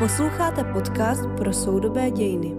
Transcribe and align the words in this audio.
Posloucháte 0.00 0.64
podcast 0.64 1.22
pro 1.36 1.52
soudobé 1.52 2.10
dějiny. 2.10 2.52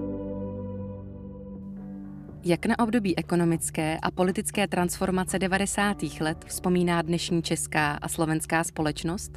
Jak 2.43 2.65
na 2.65 2.79
období 2.79 3.17
ekonomické 3.17 3.99
a 4.01 4.11
politické 4.11 4.67
transformace 4.67 5.39
90. 5.39 5.97
let 6.19 6.45
vzpomíná 6.47 7.01
dnešní 7.01 7.41
česká 7.41 7.91
a 7.91 8.07
slovenská 8.07 8.63
společnost? 8.63 9.31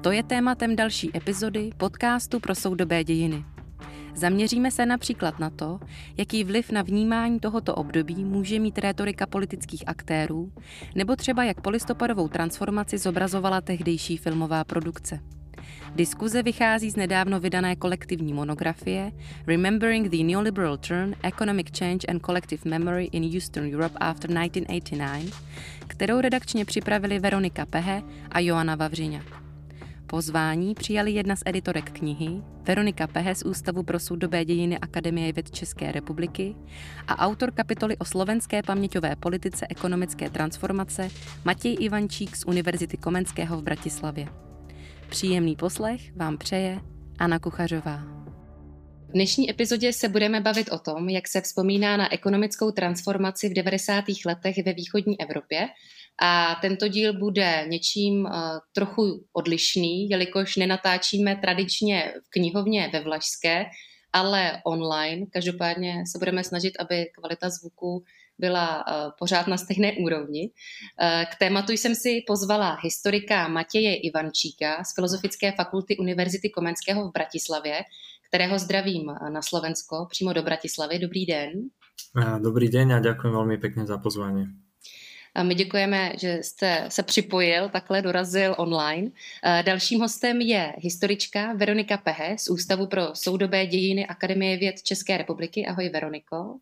To 0.00 0.10
je 0.10 0.22
tématem 0.22 0.76
další 0.76 1.16
epizody 1.16 1.70
podcastu 1.76 2.40
pro 2.40 2.54
soudobé 2.54 3.04
dějiny. 3.04 3.44
Zaměříme 4.14 4.70
se 4.70 4.86
například 4.86 5.38
na 5.38 5.50
to, 5.50 5.80
jaký 6.16 6.44
vliv 6.44 6.70
na 6.70 6.82
vnímání 6.82 7.40
tohoto 7.40 7.74
období 7.74 8.24
může 8.24 8.58
mít 8.58 8.78
rétorika 8.78 9.26
politických 9.26 9.82
aktérů, 9.86 10.52
nebo 10.94 11.16
třeba 11.16 11.44
jak 11.44 11.60
polistopadovou 11.60 12.28
transformaci 12.28 12.98
zobrazovala 12.98 13.60
tehdejší 13.60 14.16
filmová 14.16 14.64
produkce. 14.64 15.20
Diskuze 15.94 16.42
vychází 16.42 16.90
z 16.90 16.96
nedávno 16.96 17.40
vydané 17.40 17.76
kolektivní 17.76 18.32
monografie 18.32 19.12
Remembering 19.46 20.08
the 20.08 20.24
Neoliberal 20.24 20.76
Turn, 20.76 21.14
Economic 21.22 21.78
Change 21.78 22.06
and 22.08 22.26
Collective 22.26 22.70
Memory 22.70 23.04
in 23.04 23.34
Eastern 23.34 23.74
Europe 23.74 23.98
after 24.00 24.30
1989, 24.30 25.34
kterou 25.86 26.20
redakčně 26.20 26.64
připravili 26.64 27.18
Veronika 27.18 27.66
Pehe 27.66 28.02
a 28.30 28.40
Joana 28.40 28.74
Vavřiňa. 28.74 29.20
Pozvání 30.06 30.74
přijali 30.74 31.12
jedna 31.12 31.36
z 31.36 31.42
editorek 31.46 31.90
knihy, 31.90 32.42
Veronika 32.62 33.06
Pehe 33.06 33.34
z 33.34 33.42
Ústavu 33.42 33.82
pro 33.82 33.98
soudobé 33.98 34.44
dějiny 34.44 34.78
Akademie 34.78 35.32
věd 35.32 35.50
České 35.50 35.92
republiky 35.92 36.54
a 37.08 37.18
autor 37.18 37.50
kapitoly 37.50 37.96
o 37.96 38.04
slovenské 38.04 38.62
paměťové 38.62 39.16
politice 39.16 39.66
ekonomické 39.70 40.30
transformace 40.30 41.08
Matěj 41.44 41.76
Ivančík 41.80 42.36
z 42.36 42.44
Univerzity 42.44 42.96
Komenského 42.96 43.58
v 43.58 43.62
Bratislavě. 43.62 44.28
Příjemný 45.14 45.56
poslech 45.56 46.16
vám 46.16 46.38
přeje 46.38 46.80
Anna 47.18 47.38
Kuchařová. 47.38 47.96
V 49.08 49.12
dnešní 49.12 49.50
epizodě 49.50 49.92
se 49.92 50.08
budeme 50.08 50.40
bavit 50.40 50.72
o 50.72 50.78
tom, 50.78 51.08
jak 51.08 51.28
se 51.28 51.40
vzpomíná 51.40 51.96
na 51.96 52.12
ekonomickou 52.12 52.70
transformaci 52.70 53.48
v 53.48 53.52
90. 53.52 54.04
letech 54.26 54.56
ve 54.66 54.72
východní 54.72 55.20
Evropě 55.20 55.68
a 56.22 56.54
tento 56.62 56.88
díl 56.88 57.18
bude 57.18 57.64
něčím 57.68 58.24
uh, 58.24 58.30
trochu 58.72 59.24
odlišný, 59.32 60.08
jelikož 60.08 60.56
nenatáčíme 60.56 61.36
tradičně 61.36 62.14
v 62.26 62.30
knihovně 62.30 62.90
ve 62.92 63.00
Vlašské, 63.00 63.64
ale 64.12 64.60
online. 64.64 65.26
Každopádně 65.32 66.04
se 66.12 66.18
budeme 66.18 66.44
snažit, 66.44 66.72
aby 66.78 67.06
kvalita 67.18 67.50
zvuku 67.50 68.04
byla 68.38 68.86
uh, 68.86 69.12
pořád 69.18 69.46
na 69.46 69.56
stejné 69.56 69.92
úrovni. 69.92 70.50
Uh, 70.50 71.24
k 71.32 71.38
tématu 71.38 71.72
jsem 71.72 71.94
si 71.94 72.22
pozvala 72.26 72.78
historika 72.82 73.48
Matěje 73.48 73.96
Ivančíka 73.96 74.84
z 74.84 74.94
Filozofické 74.94 75.52
fakulty 75.52 75.96
Univerzity 75.96 76.50
Komenského 76.50 77.08
v 77.08 77.12
Bratislavě, 77.12 77.80
kterého 78.28 78.58
zdravím 78.58 79.06
na 79.28 79.42
Slovensko, 79.42 80.06
přímo 80.10 80.32
do 80.32 80.42
Bratislavy. 80.42 80.98
Dobrý 80.98 81.26
den. 81.26 81.52
Dobrý 82.42 82.68
den 82.68 82.92
a 82.92 83.00
děkuji 83.00 83.32
velmi 83.32 83.58
pěkně 83.58 83.86
za 83.86 83.98
pozvání. 83.98 84.46
A 85.34 85.42
my 85.42 85.54
děkujeme, 85.54 86.12
že 86.18 86.38
jste 86.42 86.84
se 86.88 87.02
připojil, 87.02 87.68
takhle 87.68 88.02
dorazil 88.02 88.54
online. 88.58 89.10
Dalším 89.62 90.00
hostem 90.00 90.40
je 90.40 90.72
historička 90.78 91.52
Veronika 91.52 91.96
Pehe 91.96 92.38
z 92.38 92.50
Ústavu 92.50 92.86
pro 92.86 93.14
soudobé 93.14 93.66
dějiny 93.66 94.06
Akademie 94.06 94.56
věd 94.56 94.82
České 94.82 95.18
republiky. 95.18 95.66
Ahoj 95.66 95.88
Veroniko. 95.88 96.58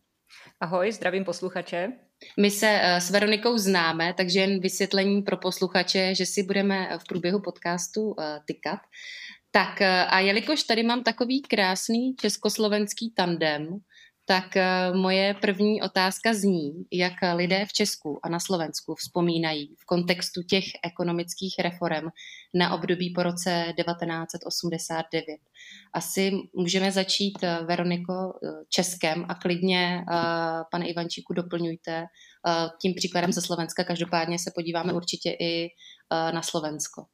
Ahoj, 0.63 0.91
zdravím 0.91 1.25
posluchače. 1.25 1.91
My 2.39 2.51
se 2.51 2.79
eh, 2.81 3.01
s 3.01 3.11
Veronikou 3.11 3.57
známe, 3.57 4.13
takže 4.13 4.39
jen 4.39 4.59
vysvětlení 4.59 5.21
pro 5.21 5.37
posluchače, 5.37 6.15
že 6.15 6.25
si 6.25 6.43
budeme 6.43 6.97
v 6.97 7.07
průběhu 7.07 7.41
podcastu 7.41 8.15
eh, 8.19 8.39
tykat. 8.45 8.79
Tak 9.51 9.81
eh, 9.81 10.05
a 10.05 10.19
jelikož 10.19 10.63
tady 10.63 10.83
mám 10.83 11.03
takový 11.03 11.41
krásný 11.41 12.15
československý 12.15 13.13
tandem, 13.15 13.67
tak 14.25 14.57
eh, 14.57 14.93
moje 14.93 15.33
první 15.33 15.81
otázka 15.81 16.33
zní, 16.33 16.85
jak 16.91 17.13
lidé 17.35 17.65
v 17.65 17.73
Česku 17.73 18.19
a 18.23 18.29
na 18.29 18.39
Slovensku 18.39 18.95
vzpomínají 18.95 19.75
v 19.79 19.85
kontextu 19.85 20.43
těch 20.43 20.63
ekonomických 20.85 21.55
reform 21.59 22.07
na 22.53 22.73
období 22.73 23.13
po 23.15 23.23
roce 23.23 23.73
1989. 23.77 25.37
Asi 25.93 26.31
můžeme 26.55 26.91
začít, 26.91 27.43
eh, 27.43 27.59
Veroniko, 27.65 28.13
eh, 28.13 28.47
Českem 28.69 29.25
a 29.29 29.35
klidně, 29.35 30.05
pane 30.71 30.87
Ivančíku, 30.87 31.33
doplňujte 31.33 32.05
tím 32.81 32.93
příkladem 32.95 33.31
ze 33.31 33.41
Slovenska. 33.41 33.83
Každopádně 33.83 34.39
se 34.39 34.51
podíváme 34.55 34.93
určitě 34.93 35.29
i 35.39 35.69
na 36.11 36.41
Slovensko. 36.41 37.05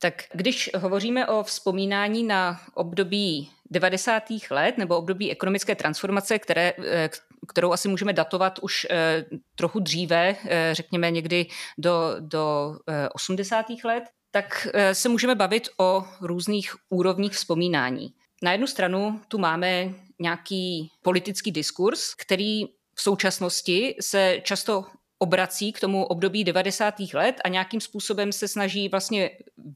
Tak 0.00 0.22
když 0.32 0.70
hovoříme 0.76 1.26
o 1.26 1.42
vzpomínání 1.42 2.24
na 2.24 2.60
období 2.74 3.50
90. 3.70 4.22
let 4.50 4.78
nebo 4.78 4.96
období 4.96 5.30
ekonomické 5.30 5.74
transformace, 5.74 6.38
které, 6.38 6.72
eh, 6.78 7.10
kterou 7.48 7.72
asi 7.72 7.88
můžeme 7.88 8.12
datovat 8.12 8.58
už 8.58 8.86
eh, 8.90 9.24
trochu 9.54 9.80
dříve, 9.80 10.36
eh, 10.44 10.70
řekněme 10.72 11.10
někdy 11.10 11.46
do, 11.78 12.16
do 12.18 12.76
80. 13.12 13.84
let, 13.84 14.04
tak 14.30 14.68
se 14.92 15.08
můžeme 15.08 15.34
bavit 15.34 15.68
o 15.80 16.04
různých 16.20 16.76
úrovních 16.88 17.32
vzpomínání. 17.32 18.12
Na 18.42 18.52
jednu 18.52 18.66
stranu 18.66 19.20
tu 19.28 19.38
máme 19.38 19.94
nějaký 20.18 20.90
politický 21.02 21.52
diskurs, 21.52 22.14
který 22.14 22.64
v 22.94 23.02
současnosti 23.02 23.96
se 24.00 24.40
často 24.42 24.84
obrací 25.18 25.72
k 25.72 25.80
tomu 25.80 26.04
období 26.04 26.44
90. 26.44 26.94
let 27.14 27.36
a 27.44 27.48
nějakým 27.48 27.80
způsobem 27.80 28.32
se 28.32 28.48
snaží 28.48 28.88
vlastně 28.88 29.30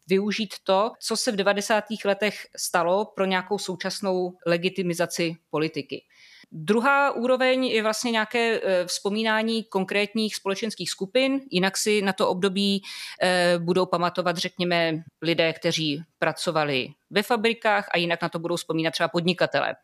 využít 0.08 0.54
to, 0.64 0.92
co 0.98 1.16
se 1.16 1.32
v 1.32 1.36
90. 1.36 1.84
letech 2.04 2.46
stalo 2.56 3.04
pro 3.04 3.24
nějakou 3.24 3.58
současnou 3.58 4.32
legitimizaci 4.46 5.36
politiky. 5.50 6.02
Druhá 6.54 7.10
úroveň 7.10 7.64
je 7.64 7.82
vlastně 7.82 8.10
nějaké 8.10 8.60
e, 8.60 8.86
vzpomínání 8.86 9.64
konkrétních 9.64 10.36
společenských 10.36 10.90
skupin, 10.90 11.40
jinak 11.50 11.76
si 11.76 12.02
na 12.02 12.12
to 12.12 12.28
období 12.28 12.82
e, 13.22 13.58
budou 13.58 13.86
pamatovat, 13.86 14.36
řekněme, 14.36 15.02
lidé, 15.22 15.52
kteří 15.52 16.02
pracovali 16.18 16.88
ve 17.10 17.22
fabrikách 17.22 17.88
a 17.94 17.98
jinak 17.98 18.22
na 18.22 18.28
to 18.28 18.38
budou 18.38 18.56
vzpomínat 18.56 18.90
třeba 18.90 19.08
podnikatele. 19.08 19.74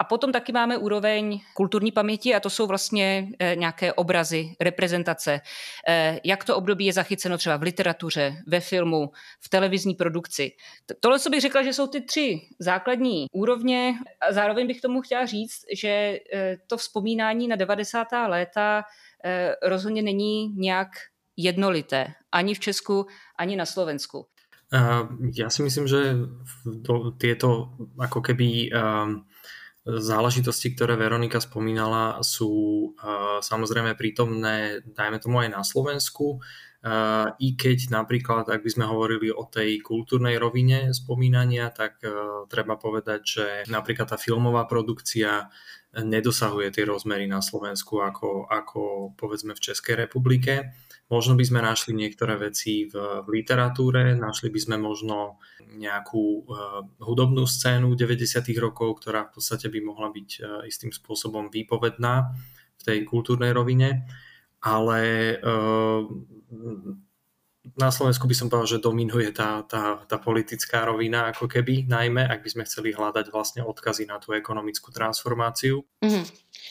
A 0.00 0.04
potom 0.04 0.32
taky 0.32 0.52
máme 0.52 0.78
úroveň 0.78 1.40
kulturní 1.54 1.92
paměti 1.92 2.34
a 2.34 2.40
to 2.40 2.50
jsou 2.50 2.66
vlastně 2.66 3.28
eh, 3.38 3.56
nějaké 3.56 3.92
obrazy, 3.92 4.56
reprezentace. 4.60 5.40
Eh, 5.88 6.20
jak 6.24 6.44
to 6.44 6.56
období 6.56 6.86
je 6.86 6.92
zachyceno 6.92 7.38
třeba 7.38 7.56
v 7.56 7.62
literatuře, 7.62 8.36
ve 8.46 8.60
filmu, 8.60 9.10
v 9.40 9.48
televizní 9.48 9.94
produkci. 9.94 10.52
Tohle, 11.00 11.18
co 11.18 11.30
bych 11.30 11.40
řekla, 11.40 11.62
že 11.62 11.72
jsou 11.72 11.86
ty 11.86 12.00
tři 12.00 12.40
základní 12.58 13.26
úrovně. 13.32 13.94
A 14.20 14.32
zároveň 14.32 14.66
bych 14.66 14.80
tomu 14.80 15.00
chtěla 15.00 15.26
říct, 15.26 15.60
že 15.76 16.18
eh, 16.32 16.56
to 16.66 16.76
vzpomínání 16.76 17.48
na 17.48 17.56
90. 17.56 18.06
léta 18.26 18.82
rozhodně 19.62 20.02
není 20.02 20.48
nějak 20.56 20.88
jednolité. 21.36 22.06
Ani 22.32 22.54
v 22.54 22.60
Česku, 22.60 23.06
ani 23.38 23.56
na 23.56 23.66
Slovensku. 23.66 24.26
Já 25.36 25.50
si 25.50 25.62
myslím, 25.62 25.86
že 25.86 26.14
tieto 27.18 27.74
ako 27.98 28.20
keby 28.20 28.70
záležitosti, 29.98 30.76
ktoré 30.76 30.94
Veronika 30.94 31.42
spomínala, 31.42 32.22
sú 32.22 32.50
uh, 32.94 33.42
samozrejme 33.42 33.98
prítomné, 33.98 34.86
dajme 34.86 35.18
tomu 35.18 35.42
aj 35.42 35.50
na 35.50 35.62
Slovensku, 35.66 36.38
uh, 36.38 37.34
i 37.42 37.58
keď 37.58 37.90
napríklad, 37.90 38.46
ak 38.46 38.62
by 38.62 38.70
sme 38.70 38.86
hovorili 38.86 39.34
o 39.34 39.42
tej 39.50 39.82
kultúrnej 39.82 40.38
rovine 40.38 40.94
spomínania, 40.94 41.74
tak 41.74 41.98
uh, 42.06 42.46
treba 42.46 42.78
povedať, 42.78 43.20
že 43.24 43.46
napríklad 43.66 44.12
tá 44.12 44.18
filmová 44.20 44.68
produkcia 44.70 45.50
nedosahuje 45.90 46.70
tie 46.70 46.84
rozmery 46.86 47.26
na 47.26 47.42
Slovensku 47.42 47.98
ako, 47.98 48.46
ako 48.46 49.10
povedzme 49.18 49.58
v 49.58 49.64
Českej 49.70 50.06
republike. 50.06 50.70
Možno 51.10 51.34
by 51.34 51.42
sme 51.42 51.60
našli 51.60 51.92
niektoré 51.92 52.38
veci 52.38 52.86
v, 52.86 53.26
literatúre, 53.26 54.14
našli 54.14 54.46
by 54.54 54.60
sme 54.62 54.76
možno 54.78 55.42
nejakú 55.74 56.46
uh, 56.46 56.86
hudobnú 57.02 57.50
scénu 57.50 57.98
90. 57.98 58.46
rokov, 58.62 59.02
ktorá 59.02 59.26
v 59.26 59.34
podstate 59.34 59.66
by 59.66 59.82
mohla 59.82 60.14
byť 60.14 60.30
uh, 60.38 60.42
istým 60.70 60.94
spôsobom 60.94 61.50
výpovedná 61.50 62.30
v 62.78 62.82
tej 62.86 62.98
kultúrnej 63.02 63.50
rovine, 63.50 64.06
ale 64.62 65.34
uh, 65.42 66.06
na 67.76 67.92
Slovensku 67.92 68.24
by 68.24 68.34
som 68.34 68.48
povedal, 68.48 68.80
že 68.80 68.84
dominuje 68.84 69.28
tá, 69.36 69.62
tá, 69.68 70.00
tá 70.08 70.16
politická 70.16 70.88
rovina 70.88 71.28
ako 71.28 71.44
keby, 71.44 71.84
najmä 71.84 72.24
ak 72.24 72.40
by 72.40 72.48
sme 72.48 72.64
chceli 72.64 72.96
hľadať 72.96 73.28
vlastne 73.28 73.60
odkazy 73.60 74.08
na 74.08 74.16
tú 74.16 74.32
ekonomickú 74.32 74.88
transformáciu. 74.92 75.84
Mm-hmm. 76.00 76.24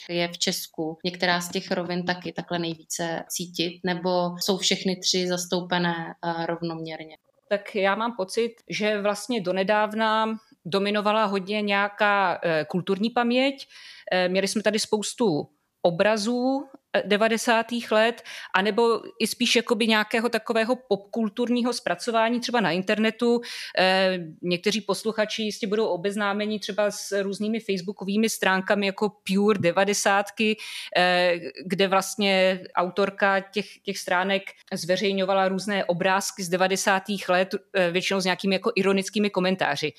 Je 0.10 0.28
v 0.28 0.38
Česku 0.38 0.98
některá 1.06 1.42
z 1.42 1.50
těch 1.50 1.72
rovin 1.72 2.06
taky 2.06 2.34
takhle 2.34 2.60
nejvíce 2.60 3.24
cítit, 3.30 3.80
nebo 3.86 4.36
jsou 4.40 4.58
všechny 4.58 4.96
tři 4.96 5.28
zastoupené 5.28 6.16
uh, 6.26 6.46
rovnoměrně? 6.46 7.18
Tak 7.50 7.76
já 7.76 7.96
mám 7.96 8.16
pocit, 8.18 8.56
že 8.70 9.02
vlastně 9.02 9.42
donedávna 9.42 10.38
dominovala 10.66 11.26
hodně 11.26 11.62
nějaká 11.62 12.34
uh, 12.34 12.52
kulturní 12.68 13.10
paměť. 13.10 13.68
Uh, 14.14 14.32
měli 14.32 14.48
jsme 14.48 14.62
tady 14.64 14.80
spoustu 14.80 15.50
obrazů 15.82 16.66
90. 17.06 17.66
let, 17.92 18.24
anebo 18.56 19.02
i 19.20 19.28
spíš 19.28 19.56
jakoby 19.56 19.88
nějakého 19.88 20.30
takového 20.30 20.76
popkulturního 20.76 21.74
zpracování 21.74 22.40
třeba 22.40 22.62
na 22.62 22.72
internetu. 22.72 23.42
Eh, 23.78 24.20
někteří 24.42 24.82
posluchači 24.82 25.44
jistě 25.44 25.68
budou 25.68 25.86
obeznámeni 25.86 26.60
třeba 26.60 26.92
s 26.92 27.22
různými 27.22 27.60
facebookovými 27.60 28.30
stránkami 28.30 28.86
jako 28.86 29.10
Pure 29.10 29.60
90, 29.60 30.58
eh, 30.98 31.40
kde 31.66 31.88
vlastně 31.88 32.62
autorka 32.76 33.40
těch, 33.40 33.66
těch 33.84 33.98
stránek 33.98 34.44
zveřejňovala 34.74 35.48
různé 35.48 35.86
obrázky 35.86 36.44
z 36.44 36.50
90. 36.50 37.04
let, 37.30 37.56
eh, 37.74 37.92
většinou 37.92 38.20
s 38.20 38.26
nějakými 38.26 38.56
jako 38.56 38.72
ironickými 38.76 39.30
komentáři. 39.30 39.94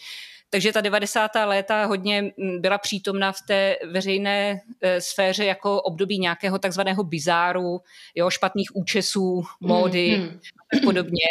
Takže 0.50 0.73
ta 0.73 0.81
90. 0.81 1.31
léta 1.44 1.85
hodně 1.85 2.23
mm, 2.23 2.61
byla 2.61 2.79
přítomna 2.79 3.32
v 3.32 3.43
té 3.47 3.76
veřejné 3.91 4.61
e, 4.81 5.00
sféře 5.00 5.44
jako 5.44 5.82
období 5.82 6.19
nějakého 6.19 6.58
takzvaného 6.58 7.05
bizáru, 7.05 7.81
jo, 8.14 8.31
špatných 8.31 8.76
účesů, 8.76 9.43
módy 9.61 10.17
mm, 10.17 10.23
mm. 10.25 10.41
a 10.75 10.85
podobně. 10.85 11.25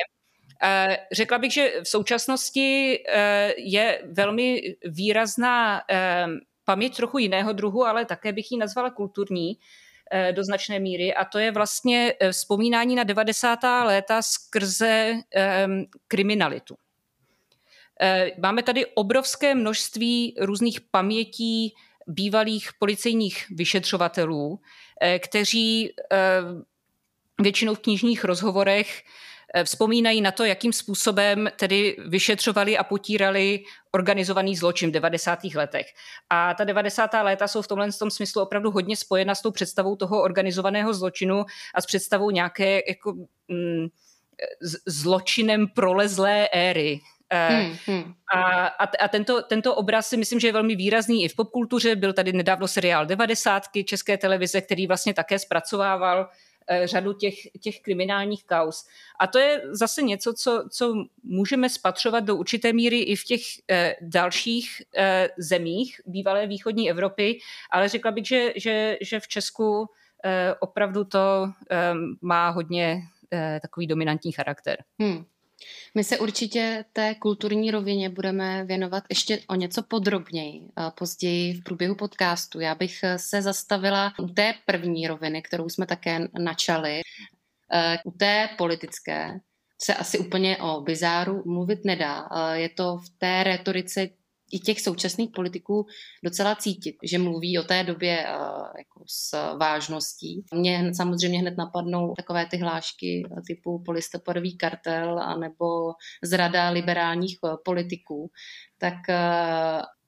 E, 0.63 0.98
řekla 1.12 1.38
bych, 1.38 1.54
že 1.54 1.71
v 1.83 1.88
současnosti 1.88 3.00
e, 3.07 3.54
je 3.57 4.01
velmi 4.12 4.62
výrazná 4.86 5.81
paměť 6.65 6.95
trochu 6.95 7.18
jiného 7.18 7.54
druhu, 7.54 7.86
ale 7.86 8.06
také 8.06 8.33
bych 8.33 8.51
ji 8.51 8.57
nazvala 8.57 8.89
kulturní 8.89 9.57
do 10.31 10.44
značné 10.44 10.80
míry 10.80 11.13
a 11.13 11.25
to 11.25 11.39
je 11.39 11.51
vlastně 11.51 12.13
vzpomínání 12.31 12.95
na 12.95 13.04
90. 13.04 13.60
léta 13.83 14.22
skrze 14.22 15.13
kriminalitu. 16.07 16.75
Eh, 18.01 18.31
máme 18.38 18.63
tady 18.63 18.86
obrovské 18.86 19.56
množství 19.56 20.36
různých 20.40 20.81
pamětí 20.81 21.74
bývalých 22.07 22.69
policejních 22.80 23.46
vyšetřovatelů, 23.50 24.60
eh, 25.01 25.19
kteří 25.19 25.94
eh, 26.12 26.42
většinou 27.42 27.75
v 27.75 27.80
knižních 27.80 28.24
rozhovorech 28.24 29.04
vzpomínají 29.63 30.22
na 30.22 30.31
to, 30.31 30.46
jakým 30.46 30.74
způsobem 30.74 31.50
tedy 31.56 31.98
vyšetřovali 32.07 32.78
a 32.78 32.84
potírali 32.84 33.63
organizovaný 33.92 34.56
zločin 34.56 34.90
v 34.90 34.94
90. 34.94 35.40
letech. 35.56 35.86
A 36.30 36.54
ta 36.54 36.63
90. 36.63 37.24
léta 37.24 37.48
jsou 37.48 37.62
v 37.62 37.68
tomhle 37.68 37.92
tom 37.92 38.12
smyslu 38.12 38.42
opravdu 38.42 38.72
hodně 38.72 38.98
spojena 38.98 39.36
s 39.36 39.42
tou 39.42 39.51
představou 39.51 39.96
toho 39.96 40.22
organizovaného 40.22 40.94
zločinu 40.94 41.46
a 41.75 41.81
s 41.81 41.86
představou 41.86 42.31
nějaké 42.31 42.81
jako, 42.90 43.13
mm, 43.48 43.88
zločinem 44.86 45.68
prolezlé 45.68 46.48
éry, 46.51 47.00
hmm, 47.31 47.75
hmm. 47.85 48.13
A, 48.33 48.67
a, 48.67 48.83
a 48.83 49.07
tento, 49.07 49.41
tento 49.41 49.75
obraz 49.75 50.07
si 50.07 50.17
myslím, 50.17 50.39
že 50.39 50.47
je 50.47 50.53
velmi 50.53 50.75
výrazný 50.75 51.23
i 51.23 51.27
v 51.27 51.35
popkultuře. 51.35 51.95
Byl 51.95 52.13
tady 52.13 52.33
nedávno 52.33 52.67
seriál 52.67 53.05
90. 53.05 53.63
České 53.85 54.17
televize, 54.17 54.61
který 54.61 54.87
vlastně 54.87 55.13
také 55.13 55.39
zpracovával 55.39 56.29
eh, 56.67 56.87
řadu 56.87 57.13
těch, 57.13 57.35
těch 57.61 57.81
kriminálních 57.81 58.45
kaus. 58.45 58.85
A 59.19 59.27
to 59.27 59.39
je 59.39 59.61
zase 59.71 60.01
něco, 60.01 60.33
co, 60.33 60.63
co 60.71 60.93
můžeme 61.23 61.69
spatřovat 61.69 62.23
do 62.23 62.35
určité 62.35 62.73
míry 62.73 62.99
i 62.99 63.15
v 63.15 63.23
těch 63.23 63.41
eh, 63.71 63.95
dalších 64.01 64.81
eh, 64.95 65.29
zemích 65.37 66.01
bývalé 66.05 66.47
východní 66.47 66.89
Evropy, 66.89 67.39
ale 67.71 67.89
řekla 67.89 68.11
bych, 68.11 68.27
že, 68.27 68.53
že, 68.55 68.97
že 69.01 69.19
v 69.19 69.27
Česku 69.27 69.89
eh, 70.25 70.55
opravdu 70.59 71.03
to 71.03 71.51
eh, 71.71 71.93
má 72.21 72.49
hodně 72.49 73.01
eh, 73.33 73.59
takový 73.61 73.87
dominantní 73.87 74.31
charakter. 74.31 74.77
Hmm. 74.99 75.25
My 75.95 76.03
se 76.03 76.19
určitě 76.19 76.85
té 76.94 77.15
kulturní 77.15 77.71
rovině 77.71 78.09
budeme 78.09 78.65
věnovat 78.65 79.03
ještě 79.09 79.39
o 79.47 79.56
něco 79.56 79.83
podrobněji 79.83 80.61
později 80.97 81.53
v 81.53 81.63
průběhu 81.63 81.95
podcastu. 81.95 82.59
Já 82.59 82.75
bych 82.75 83.01
se 83.17 83.41
zastavila 83.41 84.13
u 84.19 84.27
té 84.27 84.53
první 84.65 85.07
roviny, 85.07 85.41
kterou 85.41 85.69
jsme 85.69 85.85
také 85.85 86.19
načali, 86.39 87.01
e, 87.73 87.97
u 88.06 88.11
té 88.11 88.50
politické 88.57 89.39
se 89.81 89.95
asi 89.95 90.19
úplně 90.19 90.57
o 90.57 90.81
bizáru 90.81 91.44
mluvit 91.45 91.85
nedá. 91.85 92.29
Je 92.53 92.69
to 92.69 92.97
v 92.97 93.09
té 93.17 93.44
retorice 93.44 94.09
i 94.51 94.60
těch 94.60 94.81
současných 94.81 95.30
politiků 95.36 95.86
docela 96.24 96.56
cítit, 96.56 96.96
že 97.04 97.18
mluví 97.18 97.60
o 97.60 97.63
té 97.63 97.84
době 97.84 98.25
uh, 98.25 98.68
jako 98.78 99.04
s 99.07 99.56
vážností. 99.57 100.44
Mně 100.54 100.92
samozřejmě 100.94 101.40
hned 101.40 101.57
napadnou 101.57 102.13
takové 102.16 102.46
ty 102.46 102.57
hlášky 102.57 103.24
typu 103.48 103.84
polistopadový 103.86 104.57
kartel 104.57 105.19
anebo 105.19 105.66
zrada 106.24 106.69
liberálních 106.69 107.38
uh, 107.44 107.56
politiků. 107.66 108.31
Tak 108.78 108.96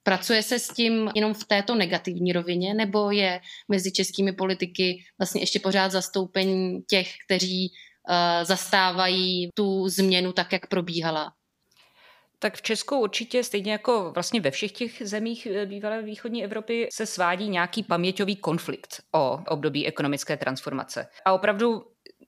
Pracuje 0.04 0.42
se 0.42 0.58
s 0.58 0.68
tím 0.68 1.10
jenom 1.14 1.34
v 1.34 1.44
této 1.44 1.74
negativní 1.74 2.32
rovině, 2.32 2.74
nebo 2.74 3.10
je 3.10 3.40
mezi 3.68 3.92
českými 3.92 4.32
politiky 4.32 5.04
vlastně 5.18 5.42
ještě 5.42 5.60
pořád 5.60 5.92
zastoupení 5.92 6.82
těch, 6.82 7.08
kteří 7.26 7.72
zastávají 8.42 9.48
tu 9.54 9.88
změnu 9.88 10.32
tak, 10.32 10.52
jak 10.52 10.66
probíhala? 10.66 11.32
Tak 12.42 12.56
v 12.56 12.62
Česku 12.62 12.98
určitě, 12.98 13.44
stejně 13.44 13.72
jako 13.72 14.10
vlastně 14.14 14.40
ve 14.40 14.50
všech 14.50 14.72
těch 14.72 15.02
zemích 15.04 15.46
eh, 15.46 15.66
bývalé 15.66 16.02
východní 16.02 16.44
Evropy, 16.44 16.88
se 16.92 17.06
svádí 17.06 17.48
nějaký 17.48 17.82
paměťový 17.82 18.36
konflikt 18.36 19.02
o 19.14 19.38
období 19.48 19.86
ekonomické 19.86 20.36
transformace. 20.36 21.06
A 21.24 21.32
opravdu 21.32 21.84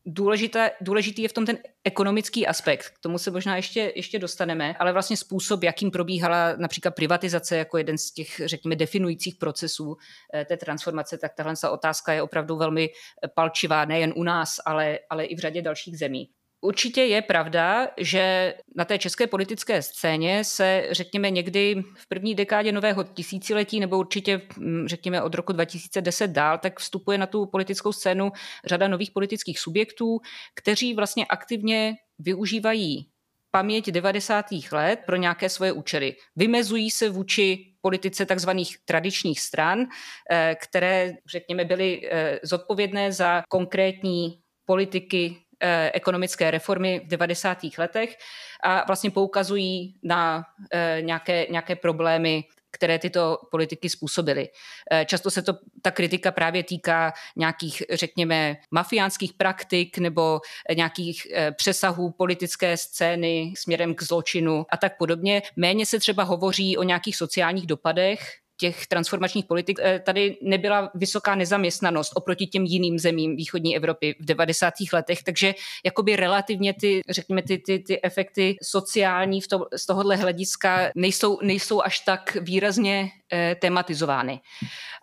důležité, 0.06 0.70
důležitý 0.80 1.22
je 1.22 1.28
v 1.28 1.32
tom 1.32 1.46
ten 1.46 1.58
ekonomický 1.84 2.46
aspekt. 2.46 2.88
K 2.88 2.98
tomu 2.98 3.18
se 3.18 3.30
možná 3.30 3.56
ještě, 3.56 3.92
ještě 3.96 4.18
dostaneme, 4.18 4.74
ale 4.78 4.92
vlastně 4.92 5.16
způsob, 5.16 5.62
jakým 5.62 5.90
probíhala 5.90 6.56
například 6.56 6.94
privatizace 6.94 7.56
jako 7.56 7.78
jeden 7.78 7.98
z 7.98 8.10
těch, 8.10 8.40
řekněme, 8.44 8.76
definujících 8.76 9.36
procesů 9.36 9.96
eh, 10.34 10.44
té 10.44 10.56
transformace, 10.56 11.18
tak 11.18 11.34
tahle 11.34 11.54
otázka 11.70 12.12
je 12.12 12.22
opravdu 12.22 12.56
velmi 12.56 12.90
palčivá 13.34 13.84
nejen 13.84 14.12
u 14.16 14.22
nás, 14.22 14.60
ale, 14.66 14.98
ale 15.10 15.24
i 15.24 15.36
v 15.36 15.38
řadě 15.38 15.62
dalších 15.62 15.98
zemí. 15.98 16.28
Určitě 16.64 17.02
je 17.02 17.22
pravda, 17.22 17.88
že 17.96 18.54
na 18.76 18.84
té 18.84 18.98
české 18.98 19.26
politické 19.26 19.82
scéně 19.82 20.44
se, 20.44 20.88
řekněme, 20.90 21.30
někdy 21.30 21.82
v 21.96 22.08
první 22.08 22.34
dekádě 22.34 22.72
nového 22.72 23.04
tisíciletí, 23.04 23.80
nebo 23.80 23.98
určitě, 23.98 24.40
mm, 24.56 24.88
řekněme, 24.88 25.22
od 25.22 25.34
roku 25.34 25.52
2010 25.52 26.30
dál, 26.30 26.58
tak 26.58 26.80
vstupuje 26.80 27.18
na 27.18 27.26
tu 27.26 27.46
politickou 27.46 27.92
scénu 27.92 28.32
řada 28.64 28.88
nových 28.88 29.10
politických 29.10 29.58
subjektů, 29.58 30.20
kteří 30.54 30.94
vlastně 30.94 31.26
aktivně 31.26 31.94
využívají 32.18 33.08
paměť 33.50 33.90
90. 33.90 34.72
let 34.72 35.00
pro 35.06 35.16
nějaké 35.16 35.48
svoje 35.48 35.72
účely. 35.72 36.16
Vymezují 36.36 36.90
se 36.90 37.10
vůči 37.10 37.58
politice 37.80 38.26
takzvaných 38.26 38.76
tradičních 38.84 39.40
stran, 39.40 39.84
eh, 40.30 40.56
které, 40.62 41.12
řekněme, 41.30 41.64
byly 41.64 42.00
eh, 42.04 42.40
zodpovědné 42.42 43.12
za 43.12 43.42
konkrétní 43.48 44.38
politiky 44.64 45.43
ekonomické 45.92 46.50
reformy 46.50 47.00
v 47.04 47.08
90. 47.08 47.58
letech 47.78 48.16
a 48.62 48.84
vlastně 48.86 49.10
poukazují 49.10 49.94
na 50.02 50.44
eh, 50.72 50.98
nějaké, 51.00 51.46
nějaké 51.50 51.76
problémy, 51.76 52.44
které 52.70 52.98
tyto 52.98 53.38
politiky 53.50 53.88
způsobily. 53.88 54.48
Eh, 54.90 55.04
často 55.04 55.30
se 55.30 55.42
to, 55.42 55.52
ta 55.82 55.90
kritika 55.90 56.32
právě 56.32 56.62
týká 56.62 57.12
nějakých, 57.36 57.82
řekněme, 57.90 58.56
mafiánských 58.70 59.32
praktik 59.32 59.98
nebo 59.98 60.40
nějakých 60.74 61.26
přesahů 61.56 62.10
politické 62.10 62.76
scény 62.76 63.54
směrem 63.56 63.94
k 63.94 64.02
zločinu 64.02 64.66
a 64.70 64.76
tak 64.76 64.98
podobně. 64.98 65.42
Méně 65.56 65.86
se 65.86 65.98
třeba 65.98 66.22
hovoří 66.22 66.76
o 66.76 66.82
nějakých 66.82 67.16
sociálních 67.16 67.66
dopadech 67.66 68.43
těch 68.56 68.86
transformačních 68.86 69.44
politik 69.44 69.78
eh, 69.82 70.00
tady 70.00 70.36
nebyla 70.42 70.90
vysoká 70.94 71.34
nezaměstnanost 71.34 72.12
oproti 72.14 72.46
těm 72.46 72.64
jiným 72.64 72.98
zemím 72.98 73.36
východní 73.36 73.76
Evropy 73.76 74.14
v 74.20 74.24
90. 74.24 74.74
letech, 74.92 75.22
takže 75.22 75.54
jakoby 75.84 76.16
relativně 76.16 76.74
ty, 76.74 77.00
řekněme, 77.08 77.42
ty, 77.42 77.58
ty, 77.58 77.78
ty 77.78 78.02
efekty 78.02 78.56
sociální 78.62 79.40
v 79.40 79.48
to, 79.48 79.66
z 79.76 79.86
tohohle 79.86 80.16
hlediska 80.16 80.90
nejsou, 80.96 81.38
nejsou 81.42 81.82
až 81.82 82.00
tak 82.00 82.36
výrazně 82.40 83.08
eh, 83.32 83.56
tematizovány. 83.60 84.40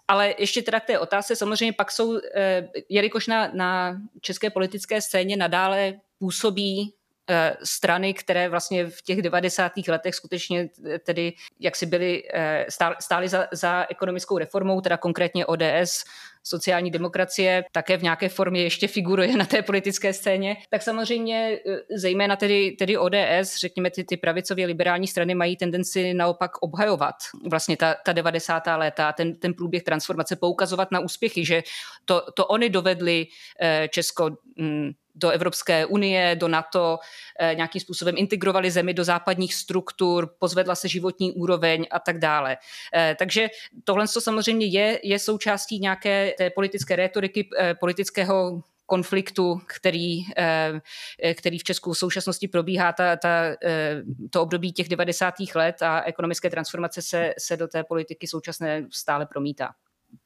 Ale 0.07 0.35
ještě 0.37 0.61
teda 0.61 0.79
k 0.79 0.85
té 0.85 0.99
otázce, 0.99 1.35
samozřejmě 1.35 1.73
pak 1.73 1.91
jsou, 1.91 2.17
eh, 2.35 2.67
jelikož 2.89 3.27
na, 3.27 3.51
na 3.53 3.97
české 4.21 4.49
politické 4.49 5.01
scéně 5.01 5.37
nadále 5.37 5.93
působí 6.19 6.93
strany, 7.63 8.13
které 8.13 8.49
vlastně 8.49 8.85
v 8.85 9.01
těch 9.01 9.21
90. 9.21 9.71
letech 9.87 10.15
skutečně 10.15 10.69
tedy 11.05 11.33
jak 11.59 11.75
si 11.75 11.85
byly, 11.85 12.23
eh, 12.33 12.65
stály 12.99 13.27
za, 13.27 13.47
za 13.51 13.85
ekonomickou 13.89 14.37
reformou, 14.37 14.81
teda 14.81 14.97
konkrétně 14.97 15.45
ODS, 15.45 16.03
sociální 16.43 16.91
demokracie 16.91 17.63
také 17.71 17.97
v 17.97 18.03
nějaké 18.03 18.29
formě 18.29 18.63
ještě 18.63 18.87
figuruje 18.87 19.37
na 19.37 19.45
té 19.45 19.61
politické 19.61 20.13
scéně, 20.13 20.57
tak 20.69 20.81
samozřejmě 20.81 21.59
eh, 21.67 21.77
zejména 21.97 22.35
tedy, 22.35 22.71
tedy 22.71 22.97
ODS, 22.97 23.59
řekněme 23.61 23.91
ty, 23.91 24.03
ty 24.03 24.17
pravicově 24.17 24.65
liberální 24.65 25.07
strany 25.07 25.35
mají 25.35 25.57
tendenci 25.57 26.13
naopak 26.13 26.51
obhajovat 26.61 27.15
vlastně 27.49 27.77
ta, 27.77 27.95
ta 28.05 28.13
90. 28.13 28.63
léta, 28.75 29.13
ten, 29.13 29.35
ten 29.35 29.53
průběh 29.53 29.83
transformace, 29.83 30.35
poukazovat 30.35 30.91
na 30.91 30.99
úspěchy, 30.99 31.45
že 31.45 31.63
to, 32.05 32.21
to 32.35 32.45
oni 32.45 32.69
dovedli 32.69 33.27
Česko 33.89 34.29
mm, 34.57 34.91
do 35.15 35.29
Evropské 35.29 35.85
unie, 35.85 36.35
do 36.35 36.47
NATO, 36.47 36.99
eh, 37.39 37.55
nějakým 37.55 37.81
způsobem 37.81 38.15
integrovali 38.17 38.71
zemi 38.71 38.93
do 38.93 39.03
západních 39.03 39.53
struktur, 39.53 40.35
pozvedla 40.39 40.75
se 40.75 40.87
životní 40.87 41.31
úroveň 41.31 41.85
a 41.91 41.99
tak 41.99 42.19
dále. 42.19 42.57
Eh, 42.95 43.15
takže 43.19 43.49
tohle 43.83 44.07
to 44.07 44.21
samozřejmě 44.21 44.65
je, 44.65 44.99
je 45.03 45.19
součástí 45.19 45.79
nějaké 45.79 46.33
té 46.37 46.49
politické 46.49 46.95
retoriky, 46.95 47.49
eh, 47.59 47.73
politického 47.73 48.61
konfliktu, 48.85 49.61
který, 49.67 50.23
který 51.37 51.59
v 51.59 51.63
Česku 51.63 51.93
v 51.93 51.97
současnosti 51.97 52.47
probíhá, 52.47 52.93
ta, 52.93 53.15
ta, 53.15 53.29
to 54.29 54.41
období 54.41 54.71
těch 54.73 54.89
90. 54.89 55.55
let 55.55 55.81
a 55.81 56.01
ekonomické 56.01 56.49
transformace 56.49 57.01
se, 57.01 57.33
se 57.39 57.57
do 57.57 57.67
té 57.67 57.83
politiky 57.83 58.27
současné 58.27 58.87
stále 58.91 59.25
promítá. 59.25 59.69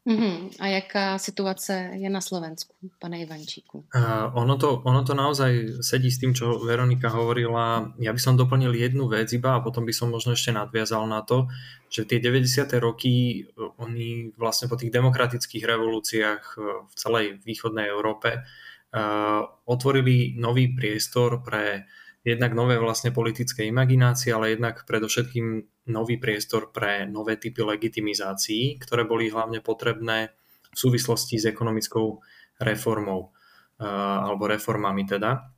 Mm-hmm. 0.06 0.62
A 0.62 0.66
jaká 0.70 1.06
situace 1.18 1.98
je 1.98 2.06
na 2.06 2.22
Slovensku, 2.22 2.78
pane 3.02 3.26
Ivančíku? 3.26 3.90
Uh, 3.90 4.30
ono, 4.38 4.54
to, 4.54 4.86
ono 4.86 5.02
to 5.02 5.18
naozaj 5.18 5.82
sedí 5.82 6.14
s 6.14 6.22
tým, 6.22 6.38
čo 6.38 6.62
Veronika 6.62 7.10
hovorila. 7.10 7.90
Ja 7.98 8.14
by 8.14 8.22
som 8.22 8.38
doplnil 8.38 8.78
jednu 8.78 9.10
vec 9.10 9.34
iba 9.34 9.58
a 9.58 9.64
potom 9.66 9.82
by 9.82 9.94
som 9.98 10.14
možno 10.14 10.38
ešte 10.38 10.54
nadviazal 10.54 11.10
na 11.10 11.26
to, 11.26 11.50
že 11.90 12.06
tie 12.06 12.22
90. 12.22 12.70
roky, 12.78 13.50
oni 13.82 14.30
vlastne 14.38 14.70
po 14.70 14.78
tých 14.78 14.94
demokratických 14.94 15.66
revolúciách 15.66 16.44
v 16.86 16.94
celej 16.94 17.42
východnej 17.42 17.90
Európe 17.90 18.46
uh, 18.46 19.42
otvorili 19.66 20.38
nový 20.38 20.70
priestor 20.78 21.42
pre 21.42 21.90
jednak 22.26 22.58
nové 22.58 22.82
vlastne 22.82 23.14
politické 23.14 23.70
imaginácie, 23.70 24.34
ale 24.34 24.58
jednak 24.58 24.82
predovšetkým 24.90 25.48
nový 25.94 26.18
priestor 26.18 26.74
pre 26.74 27.06
nové 27.06 27.38
typy 27.38 27.62
legitimizácií, 27.62 28.82
ktoré 28.82 29.06
boli 29.06 29.30
hlavne 29.30 29.62
potrebné 29.62 30.34
v 30.74 30.78
súvislosti 30.78 31.38
s 31.38 31.46
ekonomickou 31.46 32.20
reformou 32.58 33.30
eh, 33.78 33.86
alebo 34.26 34.50
reformami 34.50 35.06
teda, 35.06 35.54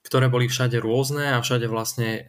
ktoré 0.00 0.30
boli 0.30 0.46
všade 0.46 0.78
rôzne 0.78 1.34
a 1.34 1.42
všade 1.42 1.66
vlastne 1.66 2.10
eh, 2.22 2.24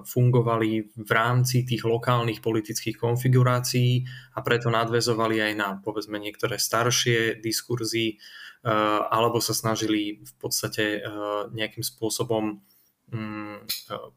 fungovali 0.00 0.96
v 0.96 1.10
rámci 1.12 1.68
tých 1.68 1.84
lokálnych 1.84 2.40
politických 2.40 2.96
konfigurácií 2.96 4.08
a 4.32 4.40
preto 4.40 4.72
nadvezovali 4.72 5.44
aj 5.44 5.52
na 5.52 5.68
povedzme 5.84 6.16
niektoré 6.16 6.56
staršie 6.56 7.44
diskurzy 7.44 8.16
eh, 8.16 8.72
alebo 9.12 9.36
sa 9.36 9.52
snažili 9.52 10.24
v 10.24 10.32
podstate 10.40 11.04
nejakým 11.52 11.84
spôsobom 11.84 12.71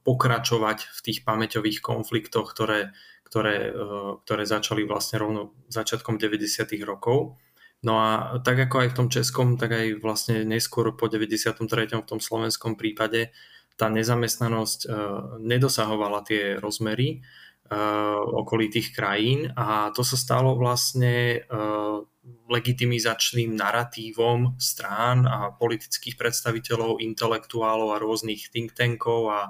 pokračovať 0.03 0.77
v 0.87 0.99
tých 1.03 1.27
pamäťových 1.27 1.83
konfliktoch, 1.83 2.47
ktoré, 2.55 2.95
ktoré, 3.27 3.71
eh, 3.71 4.11
ktoré 4.23 4.43
začali 4.47 4.87
vlastne 4.87 5.19
rovno 5.19 5.51
začiatkom 5.67 6.15
90. 6.15 6.83
rokov. 6.87 7.35
No 7.83 8.01
a 8.01 8.41
tak 8.41 8.57
ako 8.65 8.81
aj 8.81 8.89
v 8.95 8.97
tom 8.97 9.07
českom, 9.11 9.47
tak 9.61 9.75
aj 9.75 10.01
vlastne 10.01 10.41
neskôr 10.47 10.95
po 10.95 11.05
93. 11.11 12.01
v 12.01 12.09
tom 12.09 12.23
slovenskom 12.23 12.79
prípade 12.79 13.29
tá 13.75 13.91
nezamestnanosť 13.91 14.79
eh, 14.87 14.91
nedosahovala 15.43 16.23
tie 16.23 16.55
rozmery 16.57 17.21
okolitých 18.45 18.93
krajín 18.93 19.49
a 19.57 19.89
to 19.89 20.05
sa 20.05 20.17
stalo 20.17 20.53
vlastne 20.53 21.41
legitimizačným 22.45 23.57
naratívom 23.57 24.57
strán 24.61 25.25
a 25.25 25.49
politických 25.49 26.13
predstaviteľov, 26.13 27.01
intelektuálov 27.01 27.97
a 27.97 28.01
rôznych 28.01 28.53
think 28.53 28.77
tankov 28.77 29.33
a, 29.33 29.41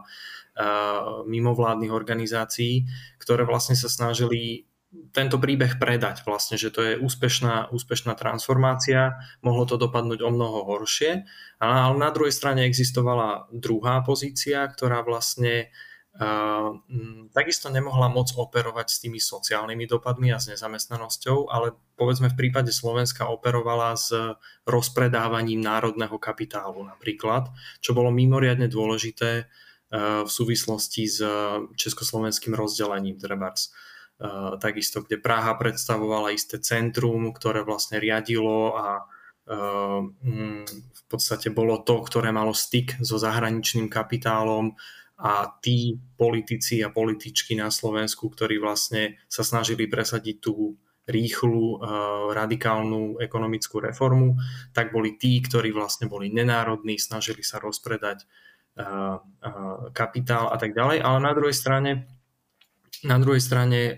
mimovládnych 1.28 1.92
organizácií, 1.92 2.88
ktoré 3.20 3.44
vlastne 3.44 3.76
sa 3.76 3.92
snažili 3.92 4.64
tento 5.12 5.36
príbeh 5.36 5.76
predať 5.76 6.24
vlastne, 6.24 6.56
že 6.56 6.72
to 6.72 6.80
je 6.80 6.94
úspešná, 6.96 7.76
úspešná 7.76 8.16
transformácia, 8.16 9.20
mohlo 9.44 9.68
to 9.68 9.76
dopadnúť 9.76 10.24
o 10.24 10.32
mnoho 10.32 10.64
horšie, 10.64 11.28
ale 11.60 11.96
na 12.00 12.08
druhej 12.16 12.32
strane 12.32 12.64
existovala 12.64 13.52
druhá 13.52 14.00
pozícia, 14.08 14.64
ktorá 14.64 15.04
vlastne 15.04 15.68
uh, 15.68 15.95
takisto 17.36 17.68
nemohla 17.68 18.08
moc 18.08 18.32
operovať 18.32 18.88
s 18.88 19.02
tými 19.04 19.20
sociálnymi 19.20 19.84
dopadmi 19.84 20.32
a 20.32 20.40
s 20.40 20.48
nezamestnanosťou, 20.48 21.52
ale 21.52 21.76
povedzme 22.00 22.32
v 22.32 22.40
prípade 22.40 22.72
Slovenska 22.72 23.28
operovala 23.28 24.00
s 24.00 24.16
rozpredávaním 24.64 25.60
národného 25.60 26.16
kapitálu 26.16 26.88
napríklad, 26.88 27.52
čo 27.84 27.92
bolo 27.92 28.16
mimoriadne 28.16 28.72
dôležité 28.72 29.32
e, 29.40 29.46
v 30.24 30.30
súvislosti 30.32 31.04
s 31.04 31.20
československým 31.76 32.56
rozdelením 32.56 33.20
trebárs. 33.20 33.76
E, 34.16 34.56
takisto, 34.64 35.04
kde 35.04 35.20
Praha 35.20 35.52
predstavovala 35.60 36.32
isté 36.32 36.64
centrum, 36.64 37.36
ktoré 37.36 37.68
vlastne 37.68 38.00
riadilo 38.00 38.72
a 38.80 39.04
e, 39.44 39.56
mm, 40.24 40.64
v 40.96 41.04
podstate 41.12 41.52
bolo 41.52 41.84
to, 41.84 42.00
ktoré 42.08 42.32
malo 42.32 42.56
styk 42.56 43.04
so 43.04 43.20
zahraničným 43.20 43.92
kapitálom, 43.92 44.80
a 45.16 45.48
tí 45.64 45.96
politici 46.20 46.84
a 46.84 46.92
političky 46.92 47.56
na 47.56 47.72
Slovensku, 47.72 48.28
ktorí 48.28 48.60
vlastne 48.60 49.16
sa 49.32 49.48
snažili 49.48 49.88
presadiť 49.88 50.38
tú 50.44 50.76
rýchlu, 51.06 51.78
eh, 51.78 51.80
radikálnu 52.34 53.22
ekonomickú 53.22 53.80
reformu, 53.80 54.36
tak 54.74 54.92
boli 54.92 55.16
tí, 55.16 55.38
ktorí 55.40 55.72
vlastne 55.72 56.10
boli 56.10 56.34
nenárodní, 56.34 56.98
snažili 56.98 57.46
sa 57.46 57.62
rozpredať 57.62 58.26
eh, 58.26 58.84
eh, 58.84 59.78
kapitál 59.96 60.52
a 60.52 60.58
tak 60.60 60.76
ďalej. 60.76 61.00
Ale 61.00 61.18
na 61.22 61.32
druhej 61.32 61.56
strane 61.56 61.92
na 63.06 63.22
druhej 63.22 63.44
strane 63.44 63.94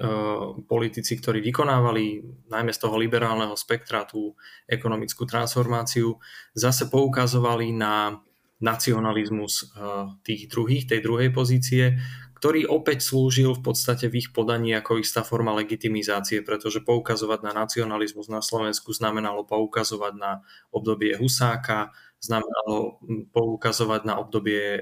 politici, 0.67 1.15
ktorí 1.15 1.39
vykonávali 1.39 2.27
najmä 2.49 2.75
z 2.75 2.81
toho 2.81 2.97
liberálneho 2.99 3.55
spektra 3.55 4.03
tú 4.03 4.35
ekonomickú 4.67 5.23
transformáciu, 5.23 6.17
zase 6.51 6.91
poukazovali 6.91 7.71
na 7.71 8.19
nacionalizmus 8.59 9.69
eh, 9.73 10.11
tých 10.25 10.49
druhých, 10.49 10.89
tej 10.89 10.99
druhej 11.05 11.29
pozície, 11.29 11.97
ktorý 12.37 12.69
opäť 12.69 13.01
slúžil 13.01 13.57
v 13.57 13.65
podstate 13.65 14.13
v 14.13 14.21
ich 14.21 14.29
podaní 14.29 14.77
ako 14.77 15.01
istá 15.01 15.25
forma 15.25 15.57
legitimizácie, 15.57 16.45
pretože 16.45 16.85
poukazovať 16.85 17.41
na 17.41 17.65
nacionalizmus 17.65 18.29
na 18.29 18.45
Slovensku 18.45 18.93
znamenalo 18.93 19.41
poukazovať 19.49 20.13
na 20.17 20.31
obdobie 20.69 21.17
Husáka, 21.17 21.89
znamenalo 22.21 23.01
hm, 23.01 23.33
poukazovať 23.33 24.01
na 24.05 24.21
obdobie 24.21 24.77
eh, 24.77 24.81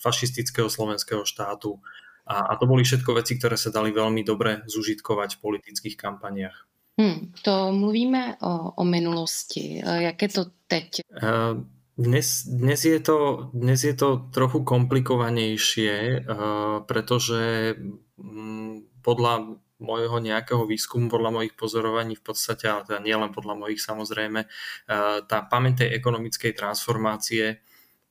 fašistického 0.00 0.72
slovenského 0.72 1.24
štátu 1.28 1.80
a, 2.26 2.50
a 2.50 2.52
to 2.58 2.66
boli 2.66 2.82
všetko 2.82 3.22
veci, 3.22 3.38
ktoré 3.38 3.54
sa 3.54 3.70
dali 3.70 3.94
veľmi 3.94 4.26
dobre 4.26 4.66
zužitkovať 4.66 5.38
v 5.38 5.42
politických 5.46 5.96
kampaniách. 6.00 6.56
Hmm, 6.96 7.28
to 7.44 7.76
mluvíme 7.76 8.40
o, 8.40 8.80
o 8.80 8.84
minulosti. 8.88 9.84
Eh, 9.84 10.10
jak 10.10 10.16
je 10.22 10.30
to 10.32 10.42
teď? 10.66 10.88
Uh, 11.12 11.60
dnes, 11.96 12.44
dnes, 12.44 12.84
je 12.84 13.00
to, 13.00 13.48
dnes 13.56 13.80
je 13.80 13.96
to 13.96 14.28
trochu 14.28 14.60
komplikovanejšie, 14.60 15.94
uh, 16.20 16.84
pretože 16.84 17.72
um, 18.20 18.84
podľa 19.00 19.56
môjho 19.80 20.20
nejakého 20.20 20.64
výskumu, 20.68 21.08
podľa 21.08 21.40
mojich 21.40 21.54
pozorovaní 21.56 22.16
v 22.16 22.24
podstate, 22.24 22.68
ale 22.68 22.84
teda 22.84 23.00
nielen 23.00 23.32
podľa 23.32 23.56
mojich 23.56 23.80
samozrejme, 23.80 24.40
uh, 24.44 25.24
tá 25.24 25.38
pamäť 25.48 25.88
tej 25.88 25.96
ekonomickej 25.96 26.52
transformácie 26.52 27.64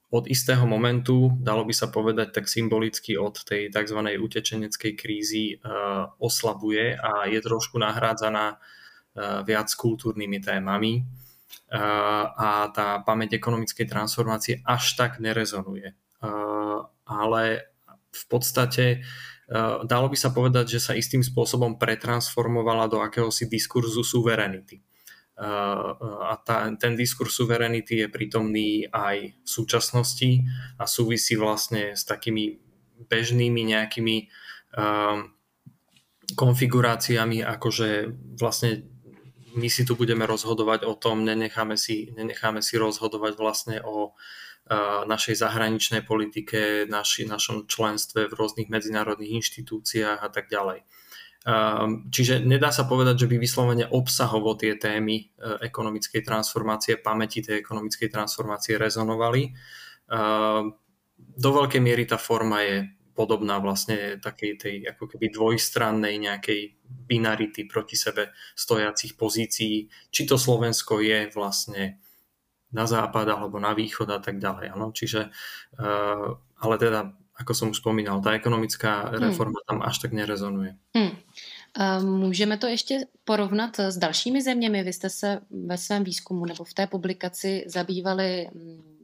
od 0.10 0.26
istého 0.30 0.66
momentu, 0.66 1.34
dalo 1.38 1.66
by 1.66 1.74
sa 1.74 1.90
povedať 1.90 2.42
tak 2.42 2.46
symbolicky 2.50 3.18
od 3.18 3.38
tej 3.46 3.70
tzv. 3.70 4.00
utečeneckej 4.02 4.94
krízy 4.98 5.62
uh, 5.62 6.10
oslabuje 6.18 6.98
a 6.98 7.30
je 7.30 7.40
trošku 7.40 7.78
nahrádzaná 7.78 8.58
viac 9.48 9.72
kultúrnymi 9.72 10.44
témami 10.44 11.08
a 11.72 12.70
tá 12.72 13.02
pamäť 13.04 13.38
ekonomickej 13.42 13.86
transformácie 13.90 14.62
až 14.64 14.96
tak 14.96 15.18
nerezonuje. 15.20 15.98
Ale 17.06 17.44
v 18.10 18.24
podstate 18.32 19.04
dalo 19.86 20.10
by 20.10 20.18
sa 20.18 20.34
povedať, 20.34 20.78
že 20.78 20.80
sa 20.82 20.98
istým 20.98 21.22
spôsobom 21.22 21.78
pretransformovala 21.78 22.90
do 22.90 22.98
akéhosi 23.04 23.46
diskurzu 23.46 24.02
suverenity. 24.02 24.82
A 25.36 26.40
ten 26.80 26.94
diskurs 26.96 27.36
suverenity 27.36 28.02
je 28.02 28.08
prítomný 28.08 28.88
aj 28.88 29.36
v 29.36 29.48
súčasnosti 29.48 30.48
a 30.80 30.88
súvisí 30.88 31.36
vlastne 31.36 31.92
s 31.92 32.08
takými 32.08 32.56
bežnými 33.12 33.76
nejakými 33.76 34.18
konfiguráciami, 36.40 37.44
akože 37.44 37.90
vlastne 38.40 38.88
my 39.56 39.68
si 39.72 39.88
tu 39.88 39.96
budeme 39.96 40.28
rozhodovať 40.28 40.84
o 40.84 40.94
tom, 41.00 41.24
nenecháme 41.24 41.80
si, 41.80 42.12
nenecháme 42.14 42.60
si 42.60 42.76
rozhodovať 42.76 43.34
vlastne 43.40 43.80
o 43.82 44.14
našej 45.06 45.46
zahraničnej 45.46 46.02
politike, 46.02 46.90
naši, 46.90 47.30
našom 47.30 47.70
členstve 47.70 48.26
v 48.26 48.34
rôznych 48.34 48.70
medzinárodných 48.74 49.38
inštitúciách 49.38 50.26
a 50.26 50.30
tak 50.34 50.50
ďalej. 50.50 50.82
Čiže 52.10 52.42
nedá 52.42 52.74
sa 52.74 52.90
povedať, 52.90 53.26
že 53.26 53.30
by 53.30 53.38
vyslovene 53.38 53.86
obsahovo 53.86 54.58
tie 54.58 54.82
témy 54.82 55.16
e, 55.22 55.24
ekonomickej 55.70 56.26
transformácie, 56.26 56.98
pamäti 56.98 57.46
tej 57.46 57.62
ekonomickej 57.62 58.10
transformácie 58.10 58.82
rezonovali. 58.82 59.54
Do 61.16 61.50
veľkej 61.54 61.82
miery 61.86 62.10
tá 62.10 62.18
forma 62.18 62.66
je 62.66 62.90
podobná 63.16 63.64
vlastne 63.64 64.20
takej 64.20 64.52
tej 64.60 64.76
ako 64.92 65.16
keby 65.16 65.32
dvojstrannej 65.32 66.20
nejakej 66.20 66.76
binarity 66.84 67.64
proti 67.64 67.96
sebe 67.96 68.36
stojacich 68.60 69.16
pozícií, 69.16 69.88
či 70.12 70.22
to 70.28 70.36
Slovensko 70.36 71.00
je 71.00 71.32
vlastne 71.32 72.04
na 72.76 72.84
západ 72.84 73.32
alebo 73.32 73.56
na 73.56 73.72
východ 73.72 74.12
a 74.12 74.20
tak 74.20 74.36
ďalej. 74.44 74.76
Ano? 74.76 74.92
Čiže, 74.92 75.32
ale 76.60 76.76
teda, 76.76 77.16
ako 77.40 77.52
som 77.56 77.72
už 77.72 77.80
spomínal, 77.80 78.20
tá 78.20 78.36
ekonomická 78.36 79.08
hmm. 79.08 79.32
reforma 79.32 79.60
hmm. 79.64 79.68
tam 79.72 79.80
až 79.80 79.96
tak 80.04 80.12
nerezonuje. 80.12 80.76
Hmm. 80.92 81.16
Můžeme 82.20 82.58
to 82.58 82.68
ještě 82.68 83.08
porovnat 83.24 83.80
s 83.80 83.98
dalšími 83.98 84.42
zeměmi. 84.42 84.84
Vy 84.84 84.94
jste 84.94 85.10
se 85.10 85.40
ve 85.52 85.78
svém 85.78 86.04
výzkumu 86.04 86.46
nebo 86.46 86.64
v 86.64 86.74
té 86.74 86.88
publikaci 86.88 87.64
zabývali 87.68 88.48
mm, 88.54 88.95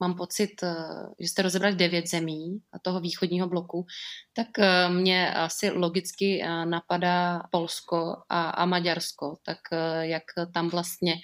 mám 0.00 0.14
pocit, 0.14 0.62
eh, 0.62 0.74
že 1.20 1.28
jste 1.28 1.42
rozebrali 1.42 1.76
devět 1.76 2.06
zemí 2.06 2.58
a 2.72 2.78
toho 2.78 3.00
východního 3.00 3.48
bloku, 3.48 3.86
tak 4.32 4.58
eh, 4.58 4.88
mě 4.88 5.34
asi 5.34 5.70
logicky 5.70 6.42
eh, 6.42 6.66
napadá 6.66 7.42
Polsko 7.50 8.16
a, 8.28 8.50
a 8.50 8.66
Maďarsko, 8.66 9.36
tak 9.44 9.58
jak 10.00 10.22
tam 10.54 10.68
vlastně 10.68 11.14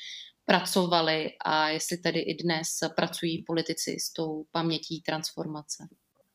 pracovali 0.45 1.31
a 1.45 1.69
jestli 1.69 1.97
tedy 1.97 2.21
i 2.21 2.43
dnes 2.43 2.67
pracují 2.97 3.45
politici 3.47 3.97
s 4.01 4.13
tou 4.13 4.45
pamětí 4.51 5.03
transformace. 5.03 5.89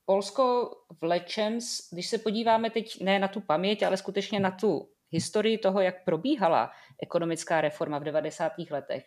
Polsko 0.05 0.71
v 1.01 1.03
Lečems, 1.03 1.79
když 1.91 2.07
se 2.07 2.17
podíváme 2.17 2.69
teď 2.69 3.01
ne 3.01 3.19
na 3.19 3.27
tu 3.27 3.41
paměť, 3.41 3.83
ale 3.83 3.97
skutečně 3.97 4.39
na 4.39 4.51
tu 4.51 4.89
historii 5.11 5.57
toho, 5.57 5.81
jak 5.81 6.03
probíhala 6.05 6.71
ekonomická 7.03 7.61
reforma 7.61 7.99
v 7.99 8.03
90. 8.03 8.51
letech, 8.69 9.03